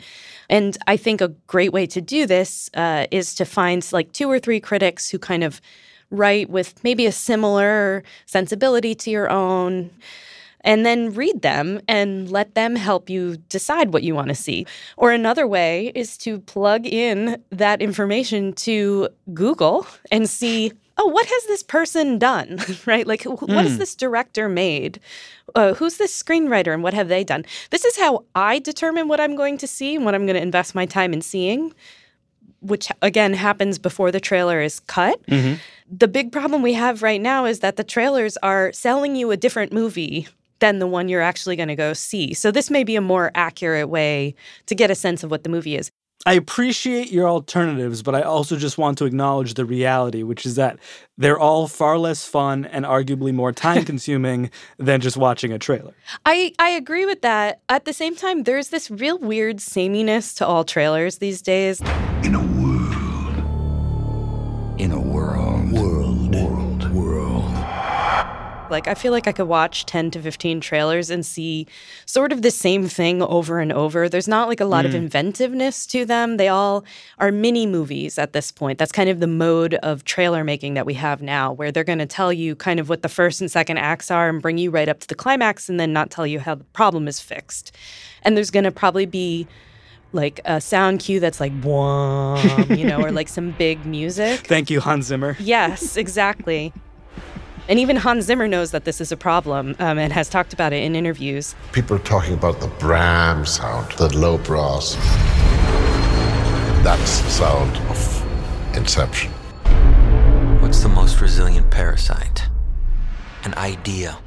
And 0.48 0.76
I 0.86 0.96
think 0.96 1.20
a 1.20 1.28
great 1.46 1.72
way 1.72 1.86
to 1.86 2.00
do 2.00 2.26
this 2.26 2.68
uh, 2.74 3.06
is 3.10 3.34
to 3.36 3.44
find 3.44 3.86
like 3.92 4.12
two 4.12 4.30
or 4.30 4.38
three 4.38 4.60
critics 4.60 5.08
who 5.08 5.18
kind 5.18 5.44
of 5.44 5.60
write 6.10 6.50
with 6.50 6.82
maybe 6.82 7.06
a 7.06 7.12
similar 7.12 8.02
sensibility 8.26 8.94
to 8.96 9.10
your 9.10 9.30
own 9.30 9.90
and 10.62 10.84
then 10.84 11.14
read 11.14 11.40
them 11.42 11.80
and 11.88 12.30
let 12.30 12.54
them 12.54 12.76
help 12.76 13.08
you 13.08 13.36
decide 13.48 13.92
what 13.92 14.02
you 14.02 14.14
want 14.14 14.28
to 14.28 14.34
see. 14.34 14.66
Or 14.96 15.12
another 15.12 15.46
way 15.46 15.92
is 15.94 16.18
to 16.18 16.40
plug 16.40 16.86
in 16.86 17.42
that 17.50 17.80
information 17.80 18.52
to 18.54 19.08
Google 19.32 19.86
and 20.10 20.28
see, 20.28 20.72
oh, 21.00 21.06
what 21.06 21.26
has 21.26 21.44
this 21.46 21.62
person 21.62 22.18
done? 22.18 22.58
right? 22.86 23.06
Like, 23.06 23.22
mm. 23.22 23.40
what 23.40 23.64
has 23.64 23.72
hmm. 23.72 23.78
this 23.78 23.94
director 23.94 24.48
made? 24.48 25.00
Uh, 25.54 25.74
who's 25.74 25.96
this 25.96 26.22
screenwriter 26.22 26.72
and 26.72 26.82
what 26.82 26.94
have 26.94 27.08
they 27.08 27.24
done? 27.24 27.44
This 27.70 27.84
is 27.84 27.96
how 27.96 28.24
I 28.34 28.58
determine 28.58 29.08
what 29.08 29.18
I'm 29.18 29.34
going 29.34 29.56
to 29.58 29.66
see 29.66 29.96
and 29.96 30.04
what 30.04 30.14
I'm 30.14 30.26
going 30.26 30.36
to 30.36 30.42
invest 30.42 30.74
my 30.74 30.86
time 30.86 31.12
in 31.12 31.22
seeing. 31.22 31.74
Which 32.60 32.92
again 33.00 33.32
happens 33.32 33.78
before 33.78 34.12
the 34.12 34.20
trailer 34.20 34.60
is 34.60 34.80
cut. 34.80 35.24
Mm-hmm. 35.28 35.54
The 35.90 36.06
big 36.06 36.30
problem 36.30 36.60
we 36.60 36.74
have 36.74 37.02
right 37.02 37.20
now 37.20 37.46
is 37.46 37.60
that 37.60 37.76
the 37.76 37.84
trailers 37.84 38.36
are 38.42 38.70
selling 38.74 39.16
you 39.16 39.30
a 39.30 39.36
different 39.38 39.72
movie 39.72 40.28
than 40.58 40.78
the 40.78 40.86
one 40.86 41.08
you're 41.08 41.22
actually 41.22 41.56
going 41.56 41.68
to 41.68 41.74
go 41.74 41.94
see. 41.94 42.34
So 42.34 42.50
this 42.50 42.70
may 42.70 42.84
be 42.84 42.96
a 42.96 43.00
more 43.00 43.30
accurate 43.34 43.88
way 43.88 44.34
to 44.66 44.74
get 44.74 44.90
a 44.90 44.94
sense 44.94 45.24
of 45.24 45.30
what 45.30 45.42
the 45.42 45.48
movie 45.48 45.74
is. 45.74 45.90
I 46.26 46.34
appreciate 46.34 47.10
your 47.10 47.26
alternatives, 47.26 48.02
but 48.02 48.14
I 48.14 48.20
also 48.20 48.56
just 48.56 48.76
want 48.76 48.98
to 48.98 49.06
acknowledge 49.06 49.54
the 49.54 49.64
reality, 49.64 50.22
which 50.22 50.44
is 50.44 50.56
that 50.56 50.78
they're 51.16 51.38
all 51.38 51.66
far 51.66 51.96
less 51.96 52.26
fun 52.26 52.66
and 52.66 52.84
arguably 52.84 53.32
more 53.32 53.52
time 53.52 53.86
consuming 53.86 54.50
than 54.78 55.00
just 55.00 55.16
watching 55.16 55.50
a 55.50 55.58
trailer. 55.58 55.94
I, 56.26 56.52
I 56.58 56.70
agree 56.70 57.06
with 57.06 57.22
that. 57.22 57.62
At 57.70 57.86
the 57.86 57.94
same 57.94 58.16
time, 58.16 58.42
there's 58.42 58.68
this 58.68 58.90
real 58.90 59.18
weird 59.18 59.62
sameness 59.62 60.34
to 60.34 60.46
all 60.46 60.62
trailers 60.62 61.18
these 61.18 61.40
days. 61.40 61.80
In 62.22 62.34
a 62.34 62.59
Like, 68.70 68.88
I 68.88 68.94
feel 68.94 69.12
like 69.12 69.26
I 69.26 69.32
could 69.32 69.48
watch 69.48 69.86
10 69.86 70.10
to 70.12 70.22
15 70.22 70.60
trailers 70.60 71.10
and 71.10 71.24
see 71.24 71.66
sort 72.06 72.32
of 72.32 72.42
the 72.42 72.50
same 72.50 72.88
thing 72.88 73.22
over 73.22 73.58
and 73.58 73.72
over. 73.72 74.08
There's 74.08 74.28
not 74.28 74.48
like 74.48 74.60
a 74.60 74.64
lot 74.64 74.84
mm. 74.84 74.88
of 74.88 74.94
inventiveness 74.94 75.86
to 75.86 76.04
them. 76.04 76.36
They 76.36 76.48
all 76.48 76.84
are 77.18 77.32
mini 77.32 77.66
movies 77.66 78.18
at 78.18 78.32
this 78.32 78.50
point. 78.50 78.78
That's 78.78 78.92
kind 78.92 79.10
of 79.10 79.20
the 79.20 79.26
mode 79.26 79.74
of 79.74 80.04
trailer 80.04 80.44
making 80.44 80.74
that 80.74 80.86
we 80.86 80.94
have 80.94 81.22
now, 81.22 81.52
where 81.52 81.72
they're 81.72 81.84
going 81.84 81.98
to 81.98 82.06
tell 82.06 82.32
you 82.32 82.54
kind 82.56 82.80
of 82.80 82.88
what 82.88 83.02
the 83.02 83.08
first 83.08 83.40
and 83.40 83.50
second 83.50 83.78
acts 83.78 84.10
are 84.10 84.28
and 84.28 84.40
bring 84.40 84.58
you 84.58 84.70
right 84.70 84.88
up 84.88 85.00
to 85.00 85.08
the 85.08 85.14
climax 85.14 85.68
and 85.68 85.80
then 85.80 85.92
not 85.92 86.10
tell 86.10 86.26
you 86.26 86.40
how 86.40 86.54
the 86.54 86.64
problem 86.64 87.08
is 87.08 87.20
fixed. 87.20 87.72
And 88.22 88.36
there's 88.36 88.50
going 88.50 88.64
to 88.64 88.70
probably 88.70 89.06
be 89.06 89.46
like 90.12 90.40
a 90.44 90.60
sound 90.60 91.00
cue 91.00 91.20
that's 91.20 91.40
like 91.40 91.52
boom, 91.60 92.70
you 92.70 92.86
know, 92.86 93.00
or 93.00 93.12
like 93.12 93.28
some 93.28 93.52
big 93.52 93.84
music. 93.86 94.46
Thank 94.46 94.70
you, 94.70 94.80
Hans 94.80 95.06
Zimmer. 95.06 95.36
Yes, 95.38 95.96
exactly. 95.96 96.72
And 97.70 97.78
even 97.78 97.94
Hans 97.94 98.24
Zimmer 98.24 98.48
knows 98.48 98.72
that 98.72 98.84
this 98.84 99.00
is 99.00 99.12
a 99.12 99.16
problem 99.16 99.76
um, 99.78 99.96
and 99.96 100.12
has 100.12 100.28
talked 100.28 100.52
about 100.52 100.72
it 100.72 100.82
in 100.82 100.96
interviews. 100.96 101.54
People 101.70 101.94
are 101.94 102.00
talking 102.00 102.34
about 102.34 102.58
the 102.58 102.66
Bram 102.66 103.46
sound, 103.46 103.92
the 103.92 104.08
low 104.18 104.38
brass. 104.38 104.96
That's 106.82 107.20
the 107.20 107.30
sound 107.30 107.76
of 107.88 108.76
Inception. 108.76 109.30
What's 110.60 110.80
the 110.82 110.88
most 110.88 111.20
resilient 111.20 111.70
parasite? 111.70 112.48
An 113.44 113.54
idea. 113.54 114.18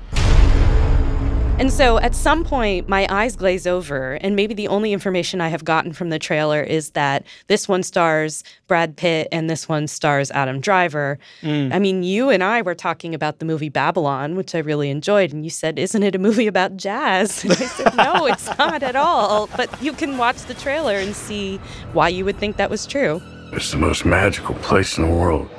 And 1.64 1.72
so 1.72 1.98
at 2.00 2.14
some 2.14 2.44
point, 2.44 2.90
my 2.90 3.08
eyes 3.10 3.38
glaze 3.38 3.66
over, 3.66 4.16
and 4.16 4.36
maybe 4.36 4.54
the 4.54 4.68
only 4.68 4.92
information 4.92 5.40
I 5.40 5.48
have 5.48 5.64
gotten 5.64 5.94
from 5.94 6.10
the 6.10 6.20
trailer 6.20 6.62
is 6.62 6.90
that 6.90 7.24
this 7.48 7.70
one 7.70 7.84
stars 7.84 8.44
Brad 8.68 8.98
Pitt 8.98 9.30
and 9.32 9.50
this 9.50 9.70
one 9.70 9.88
stars 9.88 10.30
Adam 10.32 10.60
Driver. 10.60 11.18
Mm. 11.42 11.74
I 11.74 11.80
mean, 11.80 12.04
you 12.04 12.30
and 12.30 12.44
I 12.44 12.64
were 12.64 12.76
talking 12.76 13.16
about 13.16 13.40
the 13.40 13.46
movie 13.46 13.70
Babylon, 13.70 14.36
which 14.36 14.54
I 14.54 14.58
really 14.58 14.90
enjoyed, 14.90 15.32
and 15.32 15.46
you 15.46 15.50
said, 15.50 15.80
Isn't 15.80 16.04
it 16.04 16.16
a 16.16 16.20
movie 16.20 16.48
about 16.48 16.76
jazz? 16.76 17.46
And 17.46 17.54
I 17.54 17.56
said, 17.56 17.96
No, 17.96 18.26
it's 18.26 18.58
not 18.58 18.84
at 18.84 18.98
all. 18.98 19.48
But 19.56 19.82
you 19.82 19.94
can 19.94 20.18
watch 20.18 20.42
the 20.42 20.56
trailer 20.56 20.96
and 20.96 21.16
see 21.16 21.62
why 21.94 22.10
you 22.10 22.26
would 22.26 22.40
think 22.40 22.58
that 22.58 22.70
was 22.70 22.86
true. 22.86 23.22
It's 23.54 23.72
the 23.72 23.78
most 23.78 24.04
magical 24.04 24.56
place 24.56 24.98
in 24.98 25.06
the 25.06 25.16
world. 25.16 25.50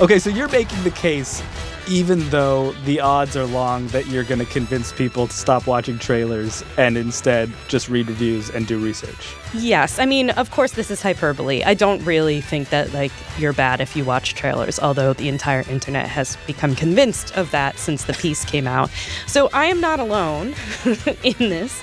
Okay, 0.00 0.18
so 0.18 0.30
you're 0.30 0.48
making 0.48 0.82
the 0.84 0.90
case 0.90 1.42
even 1.88 2.28
though 2.30 2.72
the 2.84 3.00
odds 3.00 3.36
are 3.36 3.44
long 3.44 3.86
that 3.88 4.06
you're 4.06 4.24
going 4.24 4.38
to 4.38 4.46
convince 4.46 4.92
people 4.92 5.26
to 5.26 5.32
stop 5.32 5.66
watching 5.66 5.98
trailers 5.98 6.64
and 6.76 6.96
instead 6.96 7.50
just 7.68 7.88
read 7.88 8.08
reviews 8.08 8.50
and 8.50 8.66
do 8.66 8.78
research. 8.78 9.34
Yes. 9.54 9.98
I 9.98 10.06
mean, 10.06 10.30
of 10.30 10.50
course, 10.50 10.72
this 10.72 10.90
is 10.90 11.02
hyperbole. 11.02 11.62
I 11.64 11.74
don't 11.74 12.02
really 12.04 12.40
think 12.40 12.70
that, 12.70 12.92
like, 12.92 13.12
you're 13.38 13.52
bad 13.52 13.80
if 13.80 13.96
you 13.96 14.04
watch 14.04 14.34
trailers, 14.34 14.78
although 14.78 15.12
the 15.12 15.28
entire 15.28 15.62
internet 15.68 16.08
has 16.08 16.36
become 16.46 16.74
convinced 16.74 17.36
of 17.36 17.50
that 17.50 17.78
since 17.78 18.04
the 18.04 18.14
piece 18.14 18.44
came 18.44 18.66
out. 18.66 18.90
So 19.26 19.50
I 19.52 19.66
am 19.66 19.80
not 19.80 20.00
alone 20.00 20.54
in 21.22 21.34
this. 21.38 21.82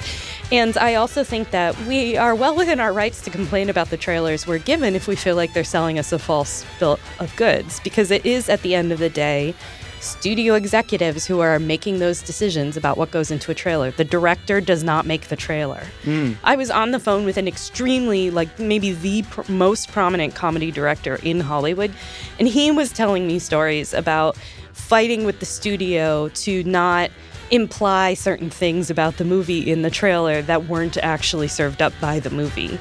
And 0.51 0.75
I 0.77 0.95
also 0.95 1.23
think 1.23 1.51
that 1.51 1.77
we 1.81 2.17
are 2.17 2.33
well 2.33 2.55
within 2.55 2.79
our 2.79 2.91
rights 2.91 3.21
to 3.21 3.29
complain 3.29 3.69
about 3.69 3.91
the 3.91 3.97
trailers 3.97 4.47
we're 4.47 4.57
given 4.57 4.95
if 4.95 5.07
we 5.07 5.15
feel 5.15 5.35
like 5.35 5.53
they're 5.53 5.63
selling 5.63 5.99
us 5.99 6.11
a 6.11 6.17
false 6.17 6.65
bill 6.79 6.99
of 7.19 7.35
goods, 7.35 7.79
because 7.81 8.09
it 8.09 8.25
is, 8.25 8.49
at 8.49 8.63
the 8.63 8.73
end 8.73 8.91
of 8.91 8.97
the 8.97 9.09
day, 9.09 9.53
studio 9.99 10.53
executives 10.53 11.25
who 11.25 11.39
are 11.39 11.59
making 11.59 11.99
those 11.99 12.21
decisions 12.21 12.77
about 12.77 12.97
what 12.97 13.11
goes 13.11 13.31
into 13.31 13.51
a 13.51 13.55
trailer. 13.55 13.91
The 13.91 14.03
director 14.03 14.61
does 14.61 14.83
not 14.83 15.05
make 15.05 15.27
the 15.27 15.35
trailer. 15.35 15.83
Mm. 16.03 16.37
I 16.43 16.55
was 16.55 16.71
on 16.71 16.91
the 16.91 16.99
phone 16.99 17.25
with 17.25 17.37
an 17.37 17.47
extremely, 17.47 18.31
like, 18.31 18.59
maybe 18.59 18.93
the 18.93 19.23
pr- 19.23 19.51
most 19.51 19.91
prominent 19.91 20.35
comedy 20.35 20.71
director 20.71 21.19
in 21.23 21.39
Hollywood, 21.39 21.91
and 22.37 22.47
he 22.47 22.71
was 22.71 22.91
telling 22.91 23.27
me 23.27 23.39
stories 23.39 23.93
about 23.93 24.37
fighting 24.73 25.25
with 25.25 25.39
the 25.39 25.45
studio 25.45 26.29
to 26.29 26.63
not 26.63 27.11
imply 27.51 28.13
certain 28.13 28.49
things 28.49 28.89
about 28.89 29.17
the 29.17 29.25
movie 29.25 29.69
in 29.69 29.81
the 29.81 29.89
trailer 29.89 30.41
that 30.43 30.67
weren't 30.67 30.97
actually 30.97 31.47
served 31.47 31.81
up 31.81 31.93
by 31.99 32.19
the 32.19 32.29
movie. 32.29 32.79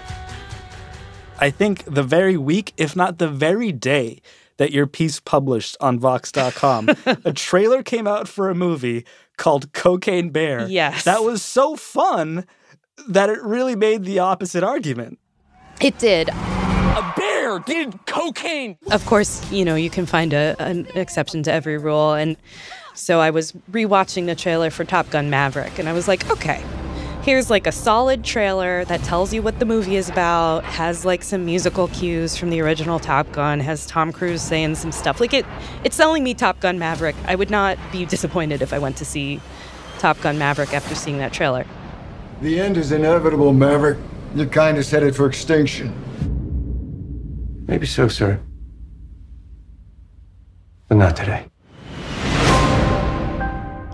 I 1.40 1.50
think 1.50 1.84
the 1.84 2.02
very 2.02 2.36
week, 2.36 2.74
if 2.76 2.96
not 2.96 3.18
the 3.18 3.28
very 3.28 3.72
day 3.72 4.20
that 4.58 4.72
your 4.72 4.86
piece 4.86 5.18
published 5.18 5.76
on 5.80 5.98
Vox.com. 5.98 6.90
a 7.24 7.32
trailer 7.34 7.82
came 7.82 8.06
out 8.06 8.28
for 8.28 8.50
a 8.50 8.54
movie 8.54 9.04
called 9.36 9.72
Cocaine 9.72 10.30
Bear. 10.30 10.68
Yes. 10.68 11.04
That 11.04 11.22
was 11.24 11.42
so 11.42 11.76
fun 11.76 12.44
that 13.08 13.30
it 13.30 13.42
really 13.42 13.76
made 13.76 14.04
the 14.04 14.18
opposite 14.18 14.62
argument. 14.62 15.18
It 15.80 15.98
did. 15.98 16.28
A 16.28 17.12
bear 17.16 17.60
did 17.60 18.06
cocaine. 18.06 18.76
Of 18.90 19.06
course, 19.06 19.50
you 19.52 19.64
know, 19.64 19.76
you 19.76 19.90
can 19.90 20.06
find 20.06 20.32
a, 20.32 20.56
an 20.58 20.86
exception 20.94 21.44
to 21.44 21.52
every 21.52 21.78
rule. 21.78 22.14
And 22.14 22.36
so 22.94 23.20
I 23.20 23.30
was 23.30 23.52
rewatching 23.70 24.26
the 24.26 24.34
trailer 24.34 24.70
for 24.70 24.84
Top 24.84 25.08
Gun 25.10 25.30
Maverick, 25.30 25.78
and 25.78 25.88
I 25.88 25.92
was 25.92 26.08
like, 26.08 26.28
okay, 26.30 26.64
here's 27.28 27.50
like 27.50 27.66
a 27.66 27.72
solid 27.72 28.24
trailer 28.24 28.86
that 28.86 29.02
tells 29.02 29.34
you 29.34 29.42
what 29.42 29.58
the 29.58 29.66
movie 29.66 29.96
is 29.96 30.08
about, 30.08 30.64
has 30.64 31.04
like 31.04 31.22
some 31.22 31.44
musical 31.44 31.86
cues 31.88 32.34
from 32.34 32.48
the 32.48 32.58
original 32.58 32.98
Top 32.98 33.30
Gun, 33.32 33.60
has 33.60 33.84
Tom 33.84 34.12
Cruise 34.12 34.40
saying 34.40 34.76
some 34.76 34.90
stuff. 34.90 35.20
Like 35.20 35.34
it 35.34 35.44
it's 35.84 35.94
selling 35.94 36.24
me 36.24 36.32
Top 36.32 36.58
Gun 36.60 36.78
Maverick. 36.78 37.14
I 37.26 37.34
would 37.34 37.50
not 37.50 37.76
be 37.92 38.06
disappointed 38.06 38.62
if 38.62 38.72
I 38.72 38.78
went 38.78 38.96
to 38.96 39.04
see 39.04 39.42
Top 39.98 40.18
Gun 40.22 40.38
Maverick 40.38 40.72
after 40.72 40.94
seeing 40.94 41.18
that 41.18 41.34
trailer. 41.34 41.66
The 42.40 42.58
end 42.58 42.78
is 42.78 42.92
inevitable, 42.92 43.52
Maverick. 43.52 43.98
Your 44.34 44.46
kind 44.46 44.78
is 44.78 44.90
headed 44.90 45.14
for 45.14 45.26
extinction. 45.26 45.92
Maybe 47.66 47.84
so, 47.84 48.08
sir. 48.08 48.40
But 50.88 50.96
not 50.96 51.14
today. 51.14 51.44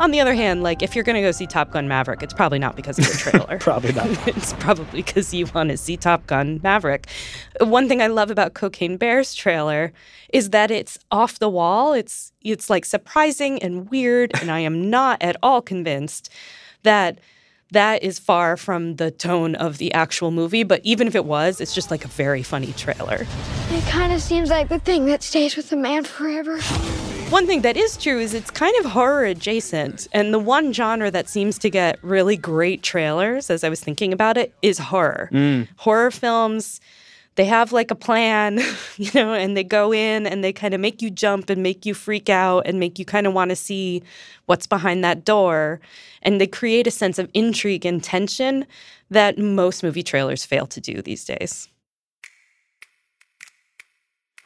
On 0.05 0.11
the 0.11 0.21
other 0.21 0.35
hand, 0.35 0.63
like 0.63 0.83
if 0.83 0.95
you're 0.95 1.03
going 1.03 1.17
to 1.17 1.23
go 1.23 1.31
see 1.31 1.47
Top 1.47 1.71
Gun 1.71 1.89
Maverick, 1.89 2.23
it's 2.23 2.35
probably 2.35 2.59
not 2.59 2.77
because 2.77 2.99
of 2.99 3.07
the 3.07 3.17
trailer. 3.17 3.59
probably 3.61 3.91
not. 3.93 4.07
it's 4.29 4.53
probably 4.53 5.01
because 5.01 5.33
you 5.33 5.47
want 5.55 5.71
to 5.71 5.79
see 5.79 5.97
Top 5.97 6.27
Gun 6.27 6.61
Maverick. 6.63 7.07
One 7.61 7.89
thing 7.89 8.03
I 8.03 8.09
love 8.09 8.31
about 8.31 8.53
Cocaine 8.53 8.99
Bear's 8.99 9.35
trailer 9.35 9.95
is 10.31 10.51
that 10.51 10.71
it's 10.71 10.99
off 11.11 11.39
the 11.39 11.49
wall. 11.49 11.95
It's 11.95 12.33
it's 12.43 12.69
like 12.69 12.85
surprising 12.85 13.63
and 13.63 13.89
weird, 13.89 14.33
and 14.43 14.51
I 14.51 14.59
am 14.59 14.91
not 14.91 15.23
at 15.23 15.39
all 15.43 15.63
convinced 15.63 16.29
that 16.83 17.19
that 17.71 18.03
is 18.03 18.19
far 18.19 18.59
from 18.59 18.97
the 18.97 19.11
tone 19.11 19.55
of 19.55 19.79
the 19.79 19.91
actual 19.95 20.31
movie. 20.31 20.65
But 20.65 20.83
even 20.85 21.09
if 21.09 21.15
it 21.15 21.25
was, 21.25 21.63
it's 21.63 21.75
just 21.75 21.91
like 21.91 22.05
a 22.05 22.09
very 22.09 22.43
funny 22.43 22.75
trailer. 22.75 23.27
It 23.71 23.85
kind 23.87 24.13
of 24.13 24.21
seems 24.21 24.51
like 24.51 24.69
the 24.69 24.81
thing 24.81 25.07
that 25.07 25.23
stays 25.23 25.57
with 25.57 25.73
a 25.73 25.77
man 25.77 26.05
forever. 26.05 26.59
One 27.31 27.47
thing 27.47 27.63
that 27.63 27.77
is 27.77 27.97
true 27.97 28.19
is 28.21 28.33
it's 28.33 28.51
kind 28.51 28.75
of 28.79 28.93
horror 28.93 29.25
adjacent. 29.25 30.07
And 30.13 30.33
the 30.33 30.39
one 30.39 30.73
genre 30.73 31.11
that 31.11 31.29
seems 31.29 31.59
to 31.59 31.71
get 31.71 31.99
really 32.03 32.37
great 32.37 32.83
trailers, 32.83 33.51
as 33.51 33.65
I 33.65 33.69
was 33.69 33.81
thinking 33.81 34.13
about 34.13 34.37
it, 34.37 34.55
is 34.63 34.79
horror. 34.79 35.29
Mm. 35.33 35.69
Horror 35.77 36.11
films 36.11 36.81
they 37.37 37.45
have 37.47 37.73
like 37.73 37.91
a 37.91 37.95
plan, 37.97 38.61
you 38.97 39.11
know, 39.15 39.33
and 39.33 39.57
they 39.57 39.65
go 39.65 39.93
in 39.93 40.27
and 40.27 40.45
they 40.45 40.53
kind 40.53 40.75
of 40.75 40.81
make 40.81 41.03
you 41.03 41.11
jump 41.11 41.51
and 41.51 41.63
make 41.63 41.85
you 41.85 41.95
freak 41.95 42.29
out 42.29 42.67
and 42.67 42.79
make 42.79 42.99
you 42.99 43.05
kind 43.05 43.27
of 43.27 43.33
want 43.33 43.51
to 43.51 43.57
see 43.57 44.03
what's 44.47 44.67
behind 44.67 45.03
that 45.05 45.25
door. 45.25 45.81
And 46.23 46.41
they 46.41 46.47
create 46.47 46.87
a 46.87 46.91
sense 46.91 47.19
of 47.19 47.29
intrigue 47.35 47.85
and 47.85 48.03
tension 48.03 48.67
that 49.11 49.39
most 49.39 49.83
movie 49.83 50.03
trailers 50.03 50.45
fail 50.45 50.67
to 50.67 50.81
do 50.81 51.03
these 51.03 51.25
days. 51.25 51.69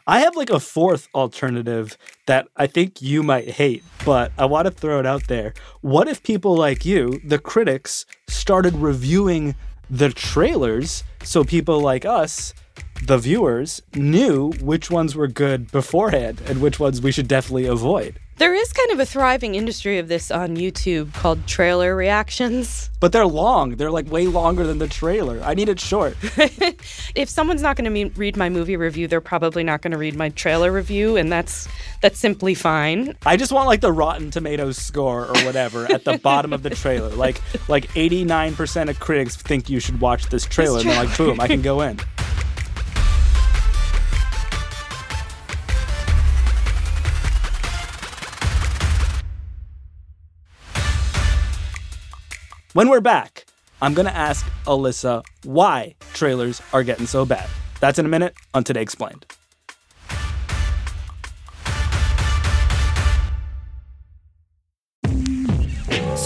I 0.09 0.21
have 0.21 0.37
like 0.37 0.49
a 0.49 0.59
fourth 0.59 1.07
alternative 1.15 1.99
that 2.25 2.49
I 2.57 2.67
think 2.67 3.03
you 3.03 3.23
might 3.23 3.51
hate, 3.51 3.85
but 4.07 4.33
I 4.39 4.47
want 4.47 4.65
to 4.65 4.71
throw 4.71 4.99
it 5.01 5.05
out 5.05 5.27
there. 5.29 5.53
What 5.83 6.09
if 6.09 6.23
people 6.23 6.57
like 6.57 6.87
you, 6.87 7.21
the 7.23 7.39
critics, 7.39 8.07
started 8.27 8.75
reviewing 8.75 9.55
the 9.91 10.09
trailers 10.09 11.05
so 11.23 11.45
people 11.45 11.81
like 11.81 12.07
us 12.07 12.55
the 13.03 13.19
viewers 13.19 13.83
knew 13.95 14.51
which 14.61 14.91
ones 14.91 15.15
were 15.15 15.29
good 15.29 15.71
beforehand 15.71 16.41
and 16.47 16.61
which 16.61 16.81
ones 16.81 17.01
we 17.01 17.13
should 17.13 17.29
definitely 17.29 17.67
avoid. 17.67 18.19
There 18.39 18.55
is 18.55 18.73
kind 18.73 18.93
of 18.93 19.01
a 19.01 19.07
thriving 19.07 19.57
industry 19.57 19.99
of 19.99 20.07
this 20.07 20.31
on 20.31 20.57
YouTube 20.57 21.13
called 21.13 21.45
trailer 21.49 21.97
reactions. 21.97 22.89
But 23.01 23.11
they're 23.11 23.27
long. 23.27 23.75
They're 23.75 23.91
like 23.91 24.09
way 24.13 24.29
longer 24.29 24.65
than 24.65 24.79
the 24.79 24.87
trailer. 24.87 25.41
I 25.43 25.55
need 25.55 25.69
it 25.69 25.81
short. 25.81 26.17
if 27.17 27.29
someone's 27.29 27.63
not 27.63 27.75
going 27.75 27.87
to 27.87 27.91
me- 27.91 28.13
read 28.15 28.37
my 28.37 28.49
movie 28.49 28.77
review, 28.77 29.09
they're 29.09 29.21
probably 29.21 29.65
not 29.65 29.83
going 29.83 29.91
to 29.91 29.99
read 29.99 30.15
my 30.15 30.29
trailer 30.29 30.71
review, 30.71 31.17
and 31.17 31.33
that's 31.33 31.67
that's 32.01 32.21
simply 32.21 32.55
fine. 32.55 33.17
I 33.27 33.37
just 33.37 33.51
want 33.51 33.67
like 33.67 33.81
the 33.81 33.93
Rotten 33.93 34.31
Tomatoes 34.31 34.77
score 34.77 35.27
or 35.27 35.45
whatever 35.45 35.91
at 35.91 36.05
the 36.05 36.19
bottom 36.19 36.53
of 36.53 36.63
the 36.63 36.71
trailer. 36.71 37.09
Like 37.09 37.41
like 37.69 37.89
89% 37.89 38.89
of 38.89 39.01
critics 39.01 39.35
think 39.35 39.69
you 39.69 39.81
should 39.81 40.01
watch 40.01 40.29
this 40.29 40.47
trailer, 40.47 40.79
and 40.79 40.89
they're 40.89 41.05
like, 41.05 41.17
boom, 41.17 41.41
I 41.41 41.49
can 41.49 41.61
go 41.61 41.81
in. 41.81 41.99
When 52.79 52.91
we're 52.91 53.01
back, 53.01 53.45
I'm 53.83 53.93
going 53.93 54.07
to 54.07 54.15
ask 54.15 54.47
Alyssa 54.65 55.25
why 55.43 55.97
trailers 56.15 56.63
are 56.73 56.85
getting 56.85 57.07
so 57.07 57.25
bad. 57.27 57.51
That's 57.81 57.99
in 57.99 58.07
a 58.07 58.09
minute 58.09 58.37
on 58.55 58.63
Today 58.63 58.83
Explained. 58.83 59.27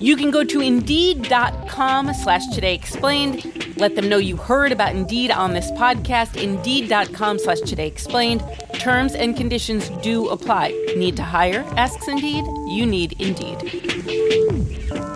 You 0.00 0.16
can 0.16 0.30
go 0.30 0.44
to 0.44 0.60
Indeed.com 0.60 2.14
slash 2.14 2.46
Today 2.54 2.74
Explained. 2.74 3.76
Let 3.76 3.96
them 3.96 4.08
know 4.08 4.18
you 4.18 4.36
heard 4.36 4.72
about 4.72 4.94
Indeed 4.94 5.30
on 5.30 5.54
this 5.54 5.70
podcast. 5.72 6.40
Indeed.com 6.40 7.38
slash 7.38 7.60
Today 7.60 7.88
Explained. 7.88 8.44
Terms 8.74 9.14
and 9.14 9.36
conditions 9.36 9.88
do 10.02 10.28
apply. 10.28 10.68
Need 10.96 11.16
to 11.16 11.24
hire? 11.24 11.64
Asks 11.76 12.06
Indeed. 12.06 12.44
You 12.68 12.86
need 12.86 13.20
Indeed. 13.20 15.07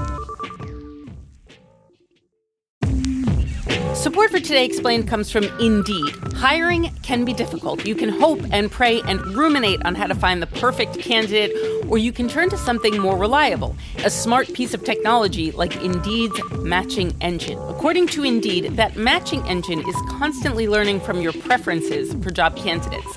Support 4.02 4.32
for 4.32 4.40
Today 4.40 4.64
Explained 4.64 5.06
comes 5.06 5.30
from 5.30 5.44
Indeed. 5.60 6.12
Hiring 6.34 6.92
can 7.04 7.24
be 7.24 7.32
difficult. 7.32 7.86
You 7.86 7.94
can 7.94 8.08
hope 8.08 8.40
and 8.50 8.68
pray 8.68 9.00
and 9.02 9.24
ruminate 9.28 9.80
on 9.84 9.94
how 9.94 10.08
to 10.08 10.14
find 10.16 10.42
the 10.42 10.48
perfect 10.48 10.98
candidate, 10.98 11.52
or 11.86 11.98
you 11.98 12.10
can 12.10 12.28
turn 12.28 12.50
to 12.50 12.58
something 12.58 12.98
more 12.98 13.16
reliable 13.16 13.76
a 14.04 14.10
smart 14.10 14.52
piece 14.54 14.74
of 14.74 14.82
technology 14.82 15.52
like 15.52 15.76
Indeed's 15.76 16.36
matching 16.54 17.14
engine. 17.20 17.56
According 17.68 18.08
to 18.08 18.24
Indeed, 18.24 18.76
that 18.76 18.96
matching 18.96 19.40
engine 19.46 19.88
is 19.88 19.94
constantly 20.08 20.66
learning 20.66 20.98
from 20.98 21.20
your 21.20 21.32
preferences 21.34 22.12
for 22.24 22.32
job 22.32 22.56
candidates, 22.56 23.16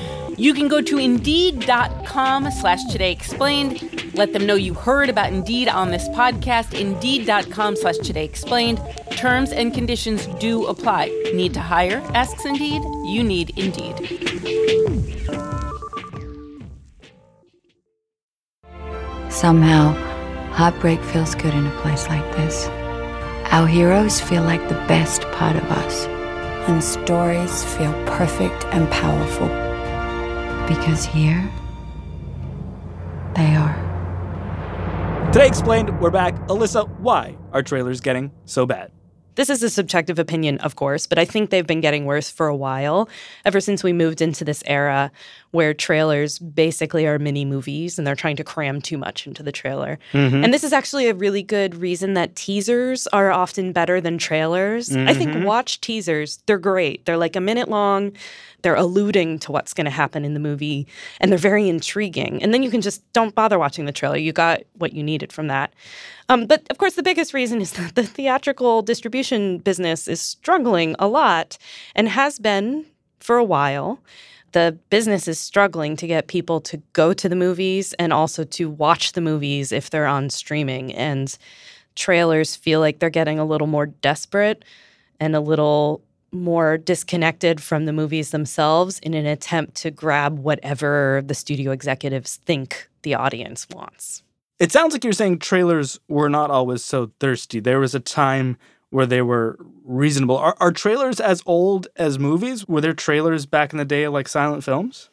You 0.37 0.53
can 0.53 0.67
go 0.67 0.81
to 0.81 0.97
Indeed.com 0.97 2.51
slash 2.51 2.83
Today 2.85 3.11
Explained. 3.11 4.13
Let 4.15 4.33
them 4.33 4.45
know 4.45 4.55
you 4.55 4.73
heard 4.73 5.09
about 5.09 5.31
Indeed 5.31 5.67
on 5.67 5.91
this 5.91 6.07
podcast. 6.09 6.79
Indeed.com 6.79 7.75
slash 7.75 7.97
Today 7.97 8.25
Explained. 8.25 8.81
Terms 9.11 9.51
and 9.51 9.73
conditions 9.73 10.27
do 10.39 10.65
apply. 10.65 11.07
Need 11.33 11.53
to 11.53 11.59
hire? 11.59 12.01
Asks 12.13 12.45
Indeed. 12.45 12.81
You 13.05 13.23
need 13.23 13.51
Indeed. 13.57 13.95
Somehow, 19.29 19.93
heartbreak 20.53 21.01
feels 21.03 21.35
good 21.35 21.53
in 21.53 21.65
a 21.65 21.81
place 21.81 22.07
like 22.07 22.29
this. 22.35 22.67
Our 23.51 23.67
heroes 23.67 24.21
feel 24.21 24.43
like 24.43 24.67
the 24.69 24.75
best 24.87 25.23
part 25.31 25.55
of 25.55 25.63
us. 25.63 26.05
And 26.67 26.83
stories 26.83 27.63
feel 27.75 27.91
perfect 28.05 28.65
and 28.65 28.89
powerful. 28.91 29.70
Because 30.67 31.05
here, 31.05 31.51
they 33.35 33.55
are. 33.55 35.31
Today 35.31 35.47
Explained, 35.47 35.99
we're 36.01 36.11
back. 36.11 36.35
Alyssa, 36.47 36.89
why 36.99 37.37
are 37.53 37.61
trailers 37.61 38.01
getting 38.01 38.31
so 38.45 38.65
bad? 38.65 38.91
this 39.35 39.49
is 39.49 39.63
a 39.63 39.69
subjective 39.69 40.19
opinion, 40.19 40.57
of 40.59 40.75
course, 40.75 41.07
but 41.07 41.17
I 41.17 41.25
think 41.25 41.49
they've 41.49 41.65
been 41.65 41.81
getting 41.81 42.05
worse 42.05 42.29
for 42.29 42.47
a 42.47 42.55
while, 42.55 43.09
ever 43.45 43.59
since 43.59 43.83
we 43.83 43.93
moved 43.93 44.21
into 44.21 44.43
this 44.43 44.61
era 44.65 45.11
where 45.51 45.73
trailers 45.73 46.39
basically 46.39 47.05
are 47.05 47.19
mini 47.19 47.43
movies 47.45 47.97
and 47.97 48.07
they're 48.07 48.15
trying 48.15 48.37
to 48.37 48.43
cram 48.43 48.81
too 48.81 48.97
much 48.97 49.27
into 49.27 49.43
the 49.43 49.51
trailer. 49.51 49.99
Mhm. 50.13 50.43
And 50.43 50.53
this 50.53 50.63
is 50.63 50.71
actually 50.73 51.07
a 51.07 51.13
really 51.13 51.43
good 51.43 51.75
reason 51.75 52.13
that 52.13 52.35
teasers 52.35 53.05
are 53.07 53.31
often 53.31 53.73
better 53.73 53.99
than 53.99 54.17
trailers. 54.17 54.95
I 54.95 55.13
think 55.13 55.31
Mhm. 55.31 55.43
watch 55.43 55.81
teasers, 55.81 56.39
they're 56.45 56.57
great. 56.57 57.05
They're 57.05 57.17
like 57.17 57.35
a 57.35 57.41
minute 57.41 57.67
long, 57.69 58.13
they're 58.61 58.75
alluding 58.75 59.39
to 59.39 59.51
what's 59.51 59.73
going 59.73 59.85
to 59.85 59.91
happen 59.91 60.23
in 60.23 60.33
the 60.33 60.39
movie, 60.39 60.87
and 61.19 61.31
they're 61.31 61.37
very 61.39 61.67
intriguing. 61.67 62.41
And 62.41 62.53
then 62.53 62.63
you 62.63 62.69
can 62.69 62.81
just 62.81 63.01
don't 63.11 63.35
bother 63.35 63.59
watching 63.59 63.85
the 63.85 63.91
trailer. 63.91 64.17
You 64.17 64.31
got 64.31 64.61
what 64.77 64.93
you 64.93 65.03
needed 65.03 65.33
from 65.33 65.47
that. 65.47 65.73
Um, 66.29 66.45
but 66.45 66.63
of 66.69 66.77
course, 66.77 66.93
the 66.93 67.03
biggest 67.03 67.33
reason 67.33 67.59
is 67.59 67.71
that 67.79 67.95
the 67.95 68.03
theatrical 68.03 68.83
distribution 68.83 69.57
business 69.57 70.07
is 70.07 70.21
struggling 70.21 70.95
a 70.97 71.07
lot 71.07 71.57
and 71.93 72.07
has 72.07 72.39
been 72.39 72.85
for 73.19 73.35
a 73.37 73.43
while. 73.43 73.99
The 74.51 74.77
business 74.89 75.27
is 75.27 75.39
struggling 75.39 75.95
to 75.97 76.07
get 76.07 76.27
people 76.27 76.59
to 76.61 76.77
go 76.93 77.13
to 77.13 77.29
the 77.29 77.35
movies 77.35 77.93
and 77.93 78.11
also 78.11 78.43
to 78.43 78.69
watch 78.69 79.13
the 79.13 79.21
movies 79.21 79.71
if 79.71 79.89
they're 79.89 80.07
on 80.07 80.29
streaming. 80.29 80.93
And 80.93 81.35
trailers 81.95 82.55
feel 82.55 82.79
like 82.79 82.99
they're 82.99 83.09
getting 83.09 83.39
a 83.39 83.45
little 83.45 83.67
more 83.67 83.85
desperate 83.85 84.65
and 85.19 85.35
a 85.35 85.39
little 85.39 86.01
more 86.31 86.77
disconnected 86.77 87.61
from 87.61 87.85
the 87.85 87.93
movies 87.93 88.31
themselves 88.31 88.99
in 88.99 89.13
an 89.13 89.25
attempt 89.25 89.75
to 89.75 89.91
grab 89.91 90.39
whatever 90.39 91.21
the 91.25 91.33
studio 91.33 91.71
executives 91.71 92.37
think 92.37 92.89
the 93.03 93.13
audience 93.13 93.67
wants. 93.73 94.23
It 94.59 94.71
sounds 94.71 94.93
like 94.93 95.03
you're 95.03 95.13
saying 95.13 95.39
trailers 95.39 95.99
were 96.07 96.29
not 96.29 96.51
always 96.51 96.83
so 96.83 97.11
thirsty. 97.19 97.59
There 97.59 97.79
was 97.79 97.95
a 97.95 97.99
time 97.99 98.57
where 98.91 99.05
they 99.05 99.21
were 99.21 99.57
reasonable. 99.83 100.37
Are, 100.37 100.55
are 100.59 100.71
trailers 100.71 101.19
as 101.19 101.41
old 101.45 101.87
as 101.95 102.19
movies? 102.19 102.67
Were 102.67 102.81
there 102.81 102.93
trailers 102.93 103.45
back 103.45 103.73
in 103.73 103.79
the 103.79 103.85
day 103.85 104.07
like 104.07 104.27
silent 104.27 104.63
films? 104.63 105.09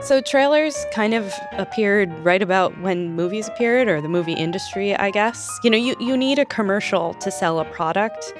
So 0.00 0.20
trailers 0.20 0.84
kind 0.92 1.14
of 1.14 1.32
appeared 1.52 2.10
right 2.18 2.42
about 2.42 2.78
when 2.82 3.14
movies 3.16 3.48
appeared 3.48 3.88
or 3.88 4.02
the 4.02 4.08
movie 4.08 4.34
industry, 4.34 4.94
I 4.94 5.10
guess. 5.10 5.58
You 5.64 5.70
know, 5.70 5.78
you, 5.78 5.96
you 5.98 6.14
need 6.14 6.38
a 6.38 6.44
commercial 6.44 7.14
to 7.14 7.30
sell 7.30 7.58
a 7.58 7.64
product, 7.64 8.34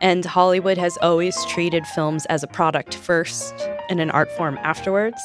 and 0.00 0.24
Hollywood 0.24 0.76
has 0.76 0.98
always 1.02 1.36
treated 1.46 1.86
films 1.86 2.26
as 2.26 2.42
a 2.42 2.48
product 2.48 2.96
first 2.96 3.54
and 3.88 4.00
an 4.00 4.10
art 4.10 4.30
form 4.32 4.58
afterwards. 4.62 5.20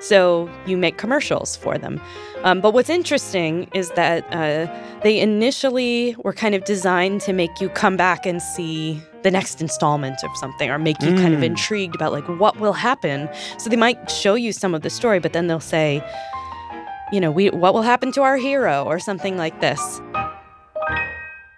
So 0.00 0.50
you 0.66 0.76
make 0.76 0.98
commercials 0.98 1.54
for 1.56 1.78
them. 1.78 2.00
Um, 2.42 2.60
but 2.60 2.74
what's 2.74 2.90
interesting 2.90 3.68
is 3.72 3.90
that 3.90 4.24
uh, 4.32 4.66
they 5.04 5.20
initially 5.20 6.16
were 6.24 6.32
kind 6.32 6.54
of 6.56 6.64
designed 6.64 7.20
to 7.22 7.32
make 7.32 7.60
you 7.60 7.68
come 7.68 7.96
back 7.96 8.26
and 8.26 8.42
see 8.42 9.00
the 9.22 9.30
next 9.30 9.60
installment 9.60 10.16
of 10.24 10.30
something 10.36 10.68
or 10.68 10.78
make 10.78 11.00
you 11.00 11.14
kind 11.14 11.32
of 11.34 11.40
Mm. 11.40 11.44
intrigued 11.44 11.94
about 11.94 12.10
like 12.10 12.28
what 12.40 12.58
will 12.58 12.72
happen. 12.72 13.28
So 13.58 13.70
they 13.70 13.76
might 13.76 14.10
show 14.10 14.34
you 14.34 14.52
some 14.52 14.74
of 14.74 14.82
the 14.82 14.90
story, 14.90 15.20
but 15.20 15.32
then 15.32 15.46
they'll 15.46 15.60
say, 15.60 16.02
you 17.12 17.20
know, 17.20 17.30
we 17.30 17.50
what 17.50 17.72
will 17.74 17.82
happen 17.82 18.10
to 18.12 18.22
our 18.22 18.36
hero 18.36 18.82
or 18.84 18.98
something 18.98 19.36
like 19.36 19.60
this. 19.60 20.00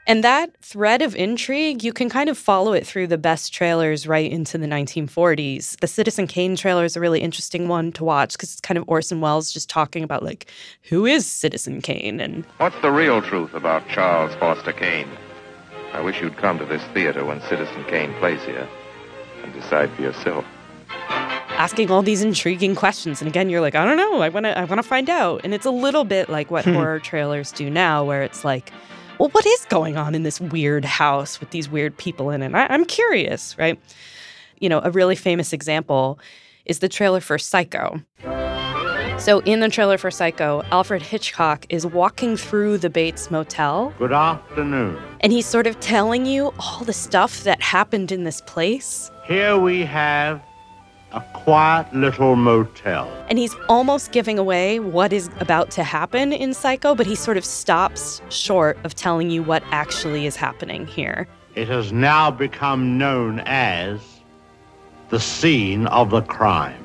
And 0.06 0.22
that 0.22 0.50
thread 0.60 1.00
of 1.00 1.16
intrigue, 1.16 1.82
you 1.82 1.92
can 1.92 2.10
kind 2.10 2.28
of 2.28 2.36
follow 2.36 2.74
it 2.74 2.86
through 2.86 3.06
the 3.06 3.16
best 3.16 3.54
trailers 3.54 4.06
right 4.06 4.30
into 4.30 4.58
the 4.58 4.66
1940s. 4.66 5.80
The 5.80 5.86
Citizen 5.86 6.26
Kane 6.26 6.56
trailer 6.56 6.84
is 6.84 6.94
a 6.94 7.00
really 7.00 7.20
interesting 7.20 7.68
one 7.68 7.90
to 7.92 8.04
watch 8.04 8.32
because 8.32 8.52
it's 8.52 8.60
kind 8.60 8.76
of 8.76 8.84
Orson 8.86 9.22
Welles 9.22 9.50
just 9.50 9.70
talking 9.70 10.04
about 10.04 10.22
like 10.22 10.46
who 10.82 11.06
is 11.06 11.24
Citizen 11.26 11.80
Kane 11.80 12.20
and 12.20 12.44
What's 12.58 12.78
the 12.82 12.90
real 12.92 13.22
truth 13.22 13.54
about 13.54 13.88
Charles 13.88 14.34
Foster 14.36 14.72
Kane? 14.72 15.08
I 15.94 16.00
wish 16.00 16.20
you'd 16.20 16.36
come 16.36 16.58
to 16.58 16.66
this 16.66 16.82
theater 16.92 17.24
when 17.24 17.40
Citizen 17.42 17.84
Kane 17.84 18.12
plays 18.14 18.42
here 18.42 18.68
and 19.42 19.52
decide 19.54 19.90
for 19.92 20.02
yourself. 20.02 20.44
asking 21.56 21.90
all 21.90 22.02
these 22.02 22.20
intriguing 22.22 22.74
questions. 22.74 23.22
And 23.22 23.28
again, 23.28 23.48
you're 23.48 23.60
like, 23.62 23.74
I 23.74 23.84
don't 23.86 23.96
know, 23.96 24.20
I 24.20 24.28
want 24.28 24.44
to 24.44 24.58
I 24.58 24.64
want 24.64 24.82
to 24.82 24.88
find 24.88 25.08
out. 25.08 25.40
And 25.44 25.54
it's 25.54 25.64
a 25.64 25.70
little 25.70 26.04
bit 26.04 26.28
like 26.28 26.50
what 26.50 26.64
Hmm. 26.66 26.74
horror 26.74 26.98
trailers 27.00 27.52
do 27.52 27.70
now 27.70 28.04
where 28.04 28.22
it's 28.22 28.44
like, 28.44 28.70
well, 29.18 29.28
what 29.30 29.46
is 29.46 29.64
going 29.66 29.96
on 29.96 30.14
in 30.14 30.22
this 30.22 30.40
weird 30.40 30.84
house 30.84 31.40
with 31.40 31.50
these 31.50 31.68
weird 31.68 31.96
people 31.96 32.30
in 32.30 32.42
it? 32.42 32.54
I, 32.54 32.66
I'm 32.66 32.84
curious, 32.84 33.56
right? 33.58 33.78
You 34.60 34.68
know, 34.68 34.80
a 34.82 34.90
really 34.90 35.16
famous 35.16 35.52
example 35.52 36.18
is 36.64 36.78
the 36.78 36.88
trailer 36.88 37.20
for 37.20 37.38
Psycho. 37.38 38.00
So, 39.18 39.38
in 39.40 39.60
the 39.60 39.68
trailer 39.68 39.96
for 39.96 40.10
Psycho, 40.10 40.62
Alfred 40.72 41.00
Hitchcock 41.00 41.66
is 41.68 41.86
walking 41.86 42.36
through 42.36 42.78
the 42.78 42.90
Bates 42.90 43.30
Motel 43.30 43.94
Good 43.98 44.12
afternoon. 44.12 45.00
and 45.20 45.32
he's 45.32 45.46
sort 45.46 45.66
of 45.66 45.78
telling 45.80 46.26
you 46.26 46.52
all 46.58 46.84
the 46.84 46.92
stuff 46.92 47.44
that 47.44 47.62
happened 47.62 48.10
in 48.10 48.24
this 48.24 48.40
place. 48.42 49.10
Here 49.24 49.56
we 49.56 49.82
have 49.82 50.42
a 51.14 51.20
quiet 51.32 51.92
little 51.94 52.34
motel. 52.34 53.08
And 53.28 53.38
he's 53.38 53.54
almost 53.68 54.10
giving 54.10 54.38
away 54.38 54.80
what 54.80 55.12
is 55.12 55.30
about 55.38 55.70
to 55.72 55.84
happen 55.84 56.32
in 56.32 56.52
Psycho, 56.52 56.94
but 56.94 57.06
he 57.06 57.14
sort 57.14 57.36
of 57.36 57.44
stops 57.44 58.20
short 58.30 58.76
of 58.84 58.94
telling 58.94 59.30
you 59.30 59.42
what 59.42 59.62
actually 59.70 60.26
is 60.26 60.34
happening 60.34 60.86
here. 60.86 61.28
It 61.54 61.68
has 61.68 61.92
now 61.92 62.30
become 62.32 62.98
known 62.98 63.40
as 63.46 64.00
the 65.10 65.20
scene 65.20 65.86
of 65.86 66.10
the 66.10 66.22
crime. 66.22 66.84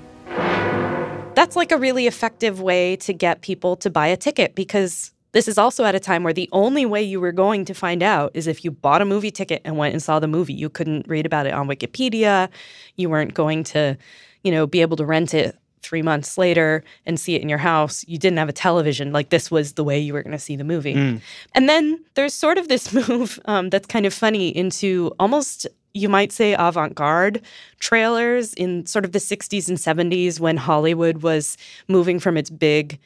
That's 1.33 1.55
like 1.55 1.71
a 1.71 1.77
really 1.77 2.05
effective 2.05 2.61
way 2.61 2.95
to 2.97 3.13
get 3.13 3.41
people 3.41 3.75
to 3.77 3.89
buy 3.89 4.07
a 4.07 4.17
ticket 4.17 4.53
because 4.53 5.11
this 5.31 5.47
is 5.47 5.57
also 5.57 5.85
at 5.85 5.95
a 5.95 5.99
time 5.99 6.23
where 6.23 6.33
the 6.33 6.49
only 6.51 6.85
way 6.85 7.03
you 7.03 7.19
were 7.19 7.31
going 7.31 7.65
to 7.65 7.73
find 7.73 8.01
out 8.01 8.31
is 8.33 8.47
if 8.47 8.63
you 8.63 8.71
bought 8.71 9.01
a 9.01 9.05
movie 9.05 9.31
ticket 9.31 9.61
and 9.63 9.77
went 9.77 9.93
and 9.93 10.01
saw 10.01 10.19
the 10.19 10.27
movie. 10.27 10.53
You 10.53 10.69
couldn't 10.69 11.07
read 11.07 11.25
about 11.25 11.45
it 11.45 11.53
on 11.53 11.67
Wikipedia. 11.67 12.49
You 12.95 13.09
weren't 13.09 13.33
going 13.33 13.63
to, 13.65 13.97
you 14.43 14.51
know, 14.51 14.65
be 14.65 14.81
able 14.81 14.97
to 14.97 15.05
rent 15.05 15.33
it 15.33 15.55
three 15.81 16.01
months 16.01 16.37
later 16.37 16.83
and 17.05 17.19
see 17.19 17.35
it 17.35 17.41
in 17.41 17.49
your 17.49 17.57
house. 17.57 18.03
You 18.07 18.17
didn't 18.17 18.37
have 18.37 18.49
a 18.49 18.53
television. 18.53 19.11
Like 19.13 19.29
this 19.29 19.49
was 19.49 19.73
the 19.73 19.83
way 19.83 19.99
you 19.99 20.13
were 20.13 20.23
going 20.23 20.33
to 20.33 20.39
see 20.39 20.55
the 20.55 20.63
movie. 20.63 20.95
Mm. 20.95 21.21
And 21.55 21.69
then 21.69 22.03
there's 22.15 22.33
sort 22.33 22.57
of 22.57 22.67
this 22.67 22.93
move 23.09 23.39
um, 23.45 23.69
that's 23.69 23.87
kind 23.87 24.05
of 24.05 24.13
funny 24.13 24.55
into 24.55 25.11
almost, 25.19 25.67
you 25.93 26.09
might 26.09 26.31
say, 26.31 26.53
avant 26.53 26.95
garde 26.95 27.41
trailers 27.79 28.53
in 28.55 28.85
sort 28.85 29.05
of 29.05 29.11
the 29.11 29.19
60s 29.19 29.69
and 29.69 29.77
70s 29.77 30.39
when 30.39 30.57
Hollywood 30.57 31.21
was 31.21 31.57
moving 31.87 32.19
from 32.19 32.35
its 32.35 32.49
big 32.49 32.99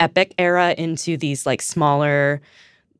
epic 0.00 0.34
era 0.38 0.74
into 0.78 1.16
these 1.16 1.46
like 1.46 1.62
smaller, 1.62 2.40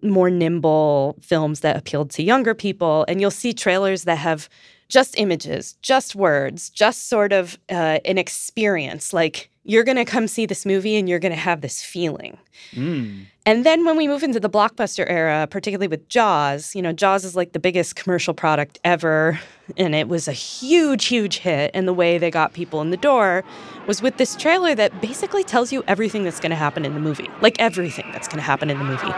more 0.03 0.31
nimble 0.31 1.17
films 1.21 1.61
that 1.61 1.77
appealed 1.77 2.11
to 2.11 2.23
younger 2.23 2.55
people. 2.55 3.05
And 3.09 3.21
you'll 3.21 3.31
see 3.31 3.53
trailers 3.53 4.05
that 4.05 4.17
have 4.19 4.49
just 4.89 5.19
images, 5.19 5.75
just 5.83 6.15
words, 6.15 6.71
just 6.71 7.09
sort 7.09 7.33
of 7.33 7.59
uh, 7.71 7.99
an 8.05 8.19
experience. 8.19 9.13
Like 9.13 9.51
you're 9.65 9.85
going 9.85 9.97
to 9.97 10.05
come 10.07 10.27
see 10.27 10.47
this 10.47 10.65
movie 10.65 10.97
and 10.97 11.09
you're 11.09 11.19
going 11.19 11.33
to 11.33 11.39
have 11.39 11.61
this 11.61 11.83
feeling. 11.83 12.39
Mm. 12.73 13.27
And 13.45 13.67
then 13.67 13.85
when 13.85 13.99
we 13.99 14.09
move 14.09 14.23
into 14.23 14.41
the 14.41 14.49
blockbuster 14.49 15.05
era, 15.09 15.47
particularly 15.51 15.89
with 15.89 16.09
Jaws, 16.09 16.75
you 16.75 16.81
know, 16.81 16.93
Jaws 16.93 17.23
is 17.23 17.37
like 17.37 17.53
the 17.53 17.59
biggest 17.59 17.95
commercial 17.95 18.33
product 18.33 18.79
ever. 18.83 19.39
And 19.77 19.95
it 19.95 20.09
was 20.09 20.27
a 20.27 20.33
huge, 20.33 21.05
huge 21.05 21.39
hit. 21.39 21.71
And 21.75 21.87
the 21.87 21.93
way 21.93 22.17
they 22.17 22.31
got 22.31 22.55
people 22.55 22.81
in 22.81 22.91
the 22.91 22.97
door 22.97 23.45
was 23.87 24.01
with 24.01 24.17
this 24.17 24.37
trailer 24.37 24.75
that 24.75 25.03
basically 25.03 25.45
tells 25.45 25.71
you 25.71 25.85
everything 25.87 26.25
that's 26.25 26.41
going 26.41 26.51
to 26.51 26.57
happen 26.57 26.87
in 26.87 26.95
the 26.95 27.01
movie. 27.01 27.29
Like 27.43 27.59
everything 27.59 28.11
that's 28.13 28.27
going 28.27 28.39
to 28.39 28.43
happen 28.43 28.71
in 28.71 28.79
the 28.79 28.85
movie. 28.85 29.13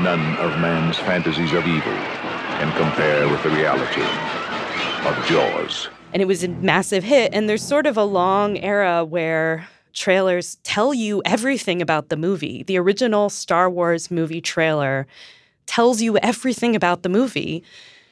None 0.00 0.36
of 0.38 0.50
man's 0.60 0.98
fantasies 0.98 1.52
of 1.52 1.64
evil 1.64 1.92
can 2.58 2.76
compare 2.76 3.28
with 3.28 3.42
the 3.44 3.50
reality 3.50 4.41
of 5.04 5.26
Jaws. 5.26 5.88
and 6.12 6.20
it 6.22 6.26
was 6.26 6.44
a 6.44 6.48
massive 6.48 7.04
hit. 7.04 7.32
And 7.32 7.48
there's 7.48 7.62
sort 7.62 7.86
of 7.86 7.96
a 7.96 8.04
long 8.04 8.58
era 8.58 9.04
where 9.04 9.66
trailers 9.94 10.56
tell 10.62 10.92
you 10.94 11.22
everything 11.24 11.80
about 11.82 12.08
the 12.08 12.16
movie. 12.16 12.62
The 12.64 12.78
original 12.78 13.28
Star 13.30 13.68
Wars 13.70 14.10
movie 14.10 14.40
trailer 14.40 15.06
tells 15.66 16.02
you 16.02 16.18
everything 16.18 16.76
about 16.76 17.02
the 17.02 17.08
movie. 17.08 17.64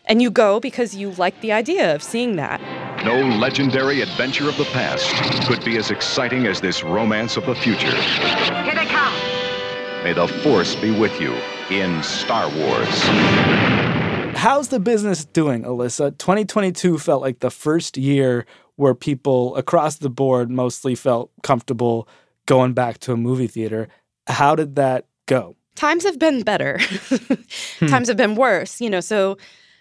And 0.06 0.20
you 0.22 0.30
go 0.30 0.60
because 0.60 0.94
you 0.94 1.10
like 1.12 1.40
the 1.42 1.52
idea 1.52 1.94
of 1.94 2.02
seeing 2.02 2.36
that. 2.36 2.60
No 3.04 3.14
legendary 3.38 4.00
adventure 4.00 4.48
of 4.48 4.56
the 4.56 4.64
past 4.72 5.06
could 5.46 5.64
be 5.64 5.76
as 5.76 5.90
exciting 5.90 6.46
as 6.46 6.60
this 6.60 6.82
romance 6.82 7.36
of 7.36 7.46
the 7.46 7.54
future. 7.54 7.94
Here 8.64 8.74
they 8.74 8.86
come. 8.86 9.12
May 10.02 10.14
the 10.14 10.26
Force 10.42 10.74
be 10.74 10.90
with 10.90 11.20
you 11.20 11.32
in 11.70 12.02
Star 12.02 12.48
Wars. 12.56 13.04
How's 14.34 14.68
the 14.68 14.80
business 14.80 15.24
doing, 15.24 15.64
Alyssa? 15.64 16.16
2022 16.16 16.98
felt 16.98 17.20
like 17.20 17.40
the 17.40 17.50
first 17.50 17.96
year 17.96 18.46
where 18.76 18.94
people 18.94 19.54
across 19.56 19.96
the 19.96 20.08
board 20.08 20.50
mostly 20.50 20.94
felt 20.94 21.30
comfortable 21.42 22.08
going 22.46 22.72
back 22.72 22.98
to 22.98 23.12
a 23.12 23.16
movie 23.16 23.46
theater. 23.46 23.88
How 24.26 24.54
did 24.56 24.76
that 24.76 25.06
go? 25.26 25.56
Times 25.74 26.04
have 26.04 26.18
been 26.18 26.42
better. 26.42 26.78
Hmm. 27.78 27.86
Times 27.86 28.08
have 28.08 28.18
been 28.18 28.34
worse, 28.34 28.78
you 28.82 28.90
know. 28.90 29.00
So 29.00 29.36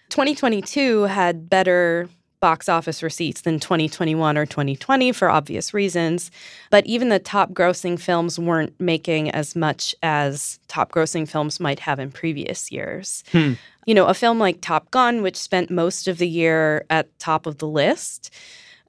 2022 0.10 1.04
had 1.04 1.50
better 1.50 2.08
box 2.40 2.70
office 2.70 3.04
receipts 3.04 3.42
than 3.42 3.60
2021 3.60 4.38
or 4.38 4.46
2020 4.46 5.12
for 5.12 5.30
obvious 5.30 5.74
reasons. 5.74 6.32
But 6.70 6.86
even 6.86 7.10
the 7.10 7.20
top 7.20 7.52
grossing 7.52 8.00
films 8.00 8.40
weren't 8.40 8.74
making 8.80 9.32
as 9.32 9.56
much 9.56 9.94
as 10.02 10.60
top 10.68 10.92
grossing 10.92 11.28
films 11.28 11.60
might 11.60 11.80
have 11.80 12.00
in 12.00 12.12
previous 12.12 12.72
years. 12.72 13.24
Hmm. 13.32 13.54
You 13.86 13.96
know, 13.96 14.06
a 14.06 14.14
film 14.14 14.40
like 14.40 14.62
Top 14.62 14.92
Gun, 14.92 15.22
which 15.22 15.36
spent 15.36 15.72
most 15.72 16.08
of 16.08 16.18
the 16.18 16.28
year 16.28 16.86
at 16.90 17.18
top 17.20 17.46
of 17.46 17.58
the 17.58 17.68
list, 17.68 18.32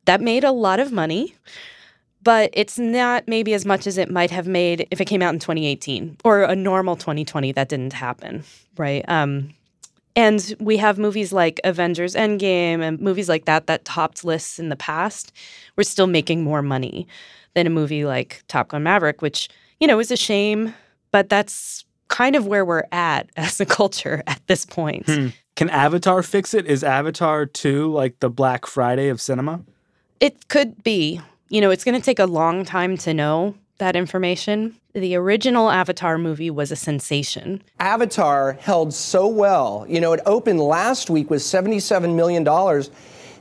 that 0.04 0.20
made 0.20 0.44
a 0.44 0.52
lot 0.52 0.80
of 0.80 0.92
money. 0.92 1.34
But 2.22 2.50
it's 2.52 2.78
not 2.78 3.26
maybe 3.26 3.54
as 3.54 3.64
much 3.64 3.86
as 3.86 3.96
it 3.96 4.10
might 4.10 4.30
have 4.30 4.46
made 4.46 4.86
if 4.90 5.00
it 5.00 5.06
came 5.06 5.22
out 5.22 5.32
in 5.32 5.40
2018 5.40 6.18
or 6.22 6.42
a 6.42 6.54
normal 6.54 6.96
2020 6.96 7.52
that 7.52 7.70
didn't 7.70 7.94
happen, 7.94 8.44
right? 8.76 9.02
Um, 9.08 9.54
and 10.16 10.54
we 10.58 10.76
have 10.76 10.98
movies 10.98 11.32
like 11.32 11.60
Avengers 11.64 12.14
Endgame 12.14 12.80
and 12.80 13.00
movies 13.00 13.28
like 13.28 13.44
that 13.44 13.66
that 13.66 13.84
topped 13.84 14.24
lists 14.24 14.58
in 14.58 14.68
the 14.68 14.76
past. 14.76 15.32
We're 15.76 15.84
still 15.84 16.06
making 16.06 16.42
more 16.42 16.62
money 16.62 17.06
than 17.54 17.66
a 17.66 17.70
movie 17.70 18.04
like 18.04 18.42
Top 18.48 18.68
Gun 18.68 18.82
Maverick, 18.82 19.22
which, 19.22 19.48
you 19.78 19.86
know, 19.86 19.98
is 20.00 20.10
a 20.10 20.16
shame, 20.16 20.74
but 21.12 21.28
that's 21.28 21.84
kind 22.08 22.36
of 22.36 22.46
where 22.46 22.64
we're 22.64 22.84
at 22.92 23.30
as 23.36 23.60
a 23.60 23.66
culture 23.66 24.22
at 24.26 24.40
this 24.46 24.64
point. 24.66 25.06
Hmm. 25.06 25.28
Can 25.56 25.70
Avatar 25.70 26.22
fix 26.22 26.54
it? 26.54 26.66
Is 26.66 26.82
Avatar 26.82 27.44
2 27.44 27.92
like 27.92 28.18
the 28.20 28.30
Black 28.30 28.66
Friday 28.66 29.08
of 29.08 29.20
cinema? 29.20 29.60
It 30.18 30.48
could 30.48 30.82
be. 30.82 31.20
You 31.48 31.60
know, 31.60 31.70
it's 31.70 31.84
going 31.84 31.98
to 31.98 32.04
take 32.04 32.18
a 32.18 32.26
long 32.26 32.64
time 32.64 32.96
to 32.98 33.12
know 33.12 33.54
that 33.80 33.96
information. 33.96 34.76
The 34.94 35.16
original 35.16 35.70
Avatar 35.70 36.16
movie 36.16 36.50
was 36.50 36.70
a 36.70 36.76
sensation. 36.76 37.62
Avatar 37.80 38.52
held 38.54 38.94
so 38.94 39.26
well. 39.26 39.84
You 39.88 40.00
know, 40.00 40.12
it 40.12 40.20
opened 40.24 40.60
last 40.60 41.10
week 41.10 41.28
with 41.28 41.42
$77 41.42 42.14
million. 42.14 42.44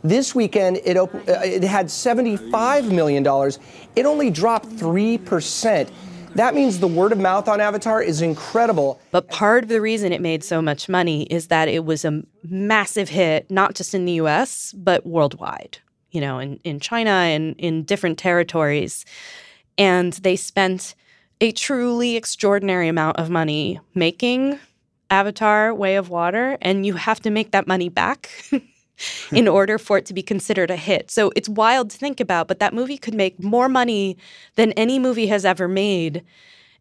This 0.03 0.33
weekend, 0.33 0.79
it, 0.83 0.97
op- 0.97 1.13
uh, 1.13 1.41
it 1.43 1.63
had 1.63 1.87
$75 1.87 2.91
million. 2.91 3.25
It 3.95 4.05
only 4.05 4.29
dropped 4.29 4.67
3%. 4.69 5.89
That 6.35 6.53
means 6.53 6.79
the 6.79 6.87
word 6.87 7.11
of 7.11 7.17
mouth 7.17 7.47
on 7.47 7.59
Avatar 7.59 8.01
is 8.01 8.21
incredible. 8.21 8.99
But 9.11 9.27
part 9.29 9.63
of 9.63 9.69
the 9.69 9.81
reason 9.81 10.13
it 10.13 10.21
made 10.21 10.43
so 10.43 10.61
much 10.61 10.87
money 10.87 11.23
is 11.23 11.47
that 11.47 11.67
it 11.67 11.85
was 11.85 12.05
a 12.05 12.21
massive 12.43 13.09
hit, 13.09 13.49
not 13.49 13.73
just 13.75 13.93
in 13.93 14.05
the 14.05 14.13
US, 14.13 14.73
but 14.77 15.05
worldwide, 15.05 15.79
you 16.11 16.21
know, 16.21 16.39
in, 16.39 16.57
in 16.63 16.79
China 16.79 17.09
and 17.09 17.55
in 17.57 17.83
different 17.83 18.19
territories. 18.19 19.05
And 19.79 20.13
they 20.13 20.35
spent 20.35 20.93
a 21.41 21.51
truly 21.51 22.15
extraordinary 22.15 22.87
amount 22.87 23.17
of 23.17 23.29
money 23.29 23.79
making 23.95 24.59
Avatar 25.09 25.73
Way 25.73 25.95
of 25.95 26.09
Water, 26.09 26.57
and 26.61 26.85
you 26.85 26.93
have 26.93 27.19
to 27.21 27.31
make 27.31 27.51
that 27.51 27.65
money 27.65 27.89
back. 27.89 28.29
in 29.31 29.47
order 29.47 29.77
for 29.77 29.97
it 29.97 30.05
to 30.05 30.13
be 30.13 30.21
considered 30.21 30.69
a 30.69 30.75
hit. 30.75 31.09
So 31.09 31.31
it's 31.33 31.47
wild 31.47 31.89
to 31.91 31.97
think 31.97 32.19
about, 32.19 32.49
but 32.49 32.59
that 32.59 32.73
movie 32.73 32.97
could 32.97 33.13
make 33.13 33.41
more 33.41 33.69
money 33.69 34.17
than 34.55 34.73
any 34.73 34.99
movie 34.99 35.27
has 35.27 35.45
ever 35.45 35.69
made 35.69 36.21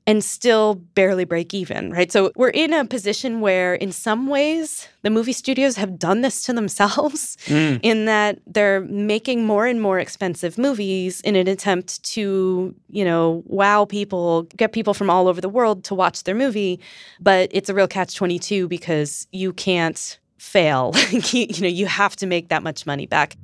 and 0.08 0.24
still 0.24 0.74
barely 0.94 1.26
break 1.26 1.52
even, 1.52 1.92
right? 1.92 2.10
So 2.10 2.32
we're 2.34 2.48
in 2.64 2.72
a 2.72 2.82
position 2.86 3.40
where, 3.42 3.74
in 3.74 3.92
some 3.92 4.26
ways, 4.26 4.88
the 5.02 5.10
movie 5.10 5.34
studios 5.34 5.76
have 5.76 5.98
done 5.98 6.22
this 6.22 6.44
to 6.46 6.52
themselves 6.54 7.36
Mm. 7.46 7.80
in 7.82 8.06
that 8.06 8.38
they're 8.46 8.80
making 8.80 9.44
more 9.44 9.66
and 9.66 9.82
more 9.82 9.98
expensive 10.00 10.56
movies 10.56 11.20
in 11.20 11.36
an 11.36 11.46
attempt 11.46 12.02
to, 12.14 12.74
you 12.88 13.04
know, 13.04 13.42
wow 13.46 13.84
people, 13.84 14.44
get 14.56 14.72
people 14.72 14.94
from 14.94 15.10
all 15.10 15.28
over 15.28 15.40
the 15.42 15.48
world 15.48 15.84
to 15.84 15.94
watch 15.94 16.24
their 16.24 16.34
movie. 16.34 16.80
But 17.20 17.50
it's 17.52 17.68
a 17.68 17.74
real 17.74 17.88
catch 17.88 18.14
22 18.14 18.66
because 18.66 19.26
you 19.30 19.52
can't 19.52 20.18
fail. 20.38 20.92
you, 21.10 21.20
you 21.50 21.60
know, 21.62 21.68
you 21.68 21.84
have 21.86 22.16
to 22.16 22.26
make 22.26 22.48
that 22.48 22.62
much 22.62 22.86
money 22.86 23.06
back. 23.06 23.36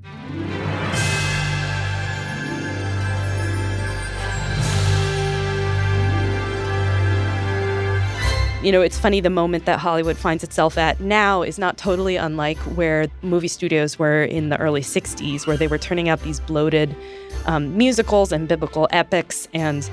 You 8.65 8.73
know, 8.73 8.81
it's 8.81 8.99
funny 8.99 9.21
the 9.21 9.29
moment 9.29 9.67
that 9.67 9.79
Hollywood 9.79 10.17
finds 10.17 10.43
itself 10.43 10.79
at 10.79 10.99
now 10.99 11.43
is 11.43 11.59
not 11.59 11.77
totally 11.77 12.17
unlike 12.17 12.57
where 12.77 13.09
movie 13.21 13.47
studios 13.47 13.99
were 13.99 14.25
in 14.25 14.49
the 14.49 14.59
early 14.59 14.81
60s, 14.81 15.47
where 15.47 15.59
they 15.59 15.67
were 15.67 15.77
turning 15.77 16.09
out 16.09 16.23
these 16.23 16.41
bloated 16.41 16.97
um, 17.45 17.77
musicals 17.77 18.33
and 18.33 18.49
biblical 18.49 18.89
epics 18.91 19.49
and, 19.53 19.91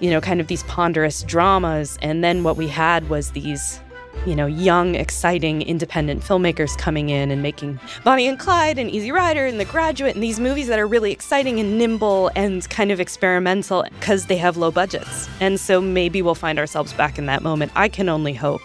you 0.00 0.10
know, 0.10 0.20
kind 0.20 0.38
of 0.38 0.48
these 0.48 0.64
ponderous 0.64 1.22
dramas. 1.22 1.98
And 2.02 2.22
then 2.22 2.44
what 2.44 2.58
we 2.58 2.68
had 2.68 3.08
was 3.08 3.30
these 3.30 3.80
you 4.26 4.36
know, 4.36 4.46
young, 4.46 4.94
exciting, 4.94 5.62
independent 5.62 6.22
filmmakers 6.22 6.76
coming 6.76 7.08
in 7.08 7.30
and 7.30 7.42
making 7.42 7.80
Bonnie 8.04 8.28
and 8.28 8.38
Clyde 8.38 8.78
and 8.78 8.90
Easy 8.90 9.10
Rider 9.10 9.46
and 9.46 9.58
The 9.58 9.64
Graduate 9.64 10.14
and 10.14 10.22
these 10.22 10.38
movies 10.38 10.66
that 10.66 10.78
are 10.78 10.86
really 10.86 11.10
exciting 11.10 11.58
and 11.58 11.78
nimble 11.78 12.30
and 12.36 12.68
kind 12.68 12.90
of 12.90 13.00
experimental 13.00 13.84
because 13.98 14.26
they 14.26 14.36
have 14.36 14.56
low 14.56 14.70
budgets. 14.70 15.28
And 15.40 15.58
so 15.58 15.80
maybe 15.80 16.20
we'll 16.20 16.34
find 16.34 16.58
ourselves 16.58 16.92
back 16.92 17.18
in 17.18 17.26
that 17.26 17.42
moment. 17.42 17.72
I 17.74 17.88
can 17.88 18.08
only 18.08 18.34
hope 18.34 18.62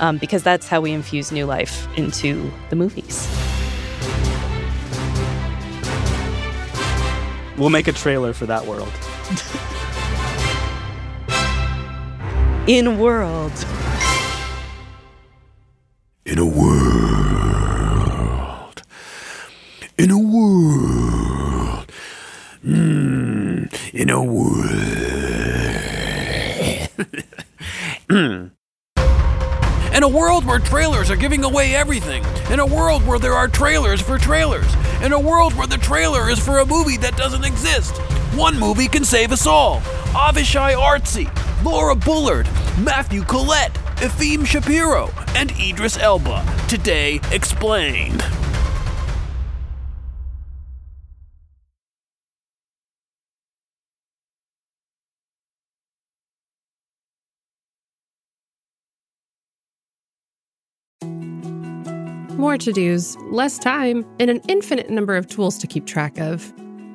um, 0.00 0.18
because 0.18 0.42
that's 0.42 0.68
how 0.68 0.80
we 0.80 0.92
infuse 0.92 1.30
new 1.30 1.46
life 1.46 1.86
into 1.96 2.50
the 2.70 2.76
movies. 2.76 3.28
We'll 7.56 7.70
make 7.70 7.88
a 7.88 7.92
trailer 7.92 8.32
for 8.32 8.46
that 8.46 8.66
world. 8.66 8.92
In 12.68 12.98
world. 12.98 13.52
In 16.28 16.38
a 16.38 16.44
world. 16.44 18.02
In 19.96 20.10
a 20.10 20.18
world. 20.18 21.90
Mm, 22.62 23.72
in 23.94 24.10
a 24.10 24.22
world. 24.22 24.66
In 29.94 30.02
a 30.02 30.08
world 30.08 30.44
where 30.44 30.58
trailers 30.58 31.10
are 31.10 31.16
giving 31.16 31.44
away 31.44 31.74
everything. 31.74 32.22
In 32.52 32.60
a 32.60 32.66
world 32.66 33.06
where 33.06 33.18
there 33.18 33.32
are 33.32 33.48
trailers 33.48 34.02
for 34.02 34.18
trailers. 34.18 34.70
In 35.02 35.14
a 35.14 35.18
world 35.18 35.54
where 35.54 35.66
the 35.66 35.78
trailer 35.78 36.28
is 36.28 36.38
for 36.38 36.58
a 36.58 36.66
movie 36.66 36.98
that 36.98 37.16
doesn't 37.16 37.44
exist. 37.44 37.98
One 38.34 38.58
movie 38.58 38.88
can 38.88 39.04
save 39.04 39.32
us 39.32 39.46
all. 39.46 39.80
Avishai 40.12 40.74
Artsy, 40.74 41.28
Laura 41.64 41.94
Bullard, 41.94 42.46
Matthew 42.78 43.22
Collette, 43.22 43.74
Efim 43.96 44.46
Shapiro, 44.46 45.10
and 45.34 45.50
Idris 45.58 45.98
Elba. 45.98 46.44
Today 46.68 47.20
explained. 47.32 48.22
More 62.38 62.56
to 62.56 62.72
dos, 62.72 63.16
less 63.32 63.58
time, 63.58 64.06
and 64.20 64.30
an 64.30 64.40
infinite 64.46 64.90
number 64.90 65.16
of 65.16 65.26
tools 65.26 65.58
to 65.58 65.66
keep 65.66 65.86
track 65.86 66.18
of. 66.18 66.52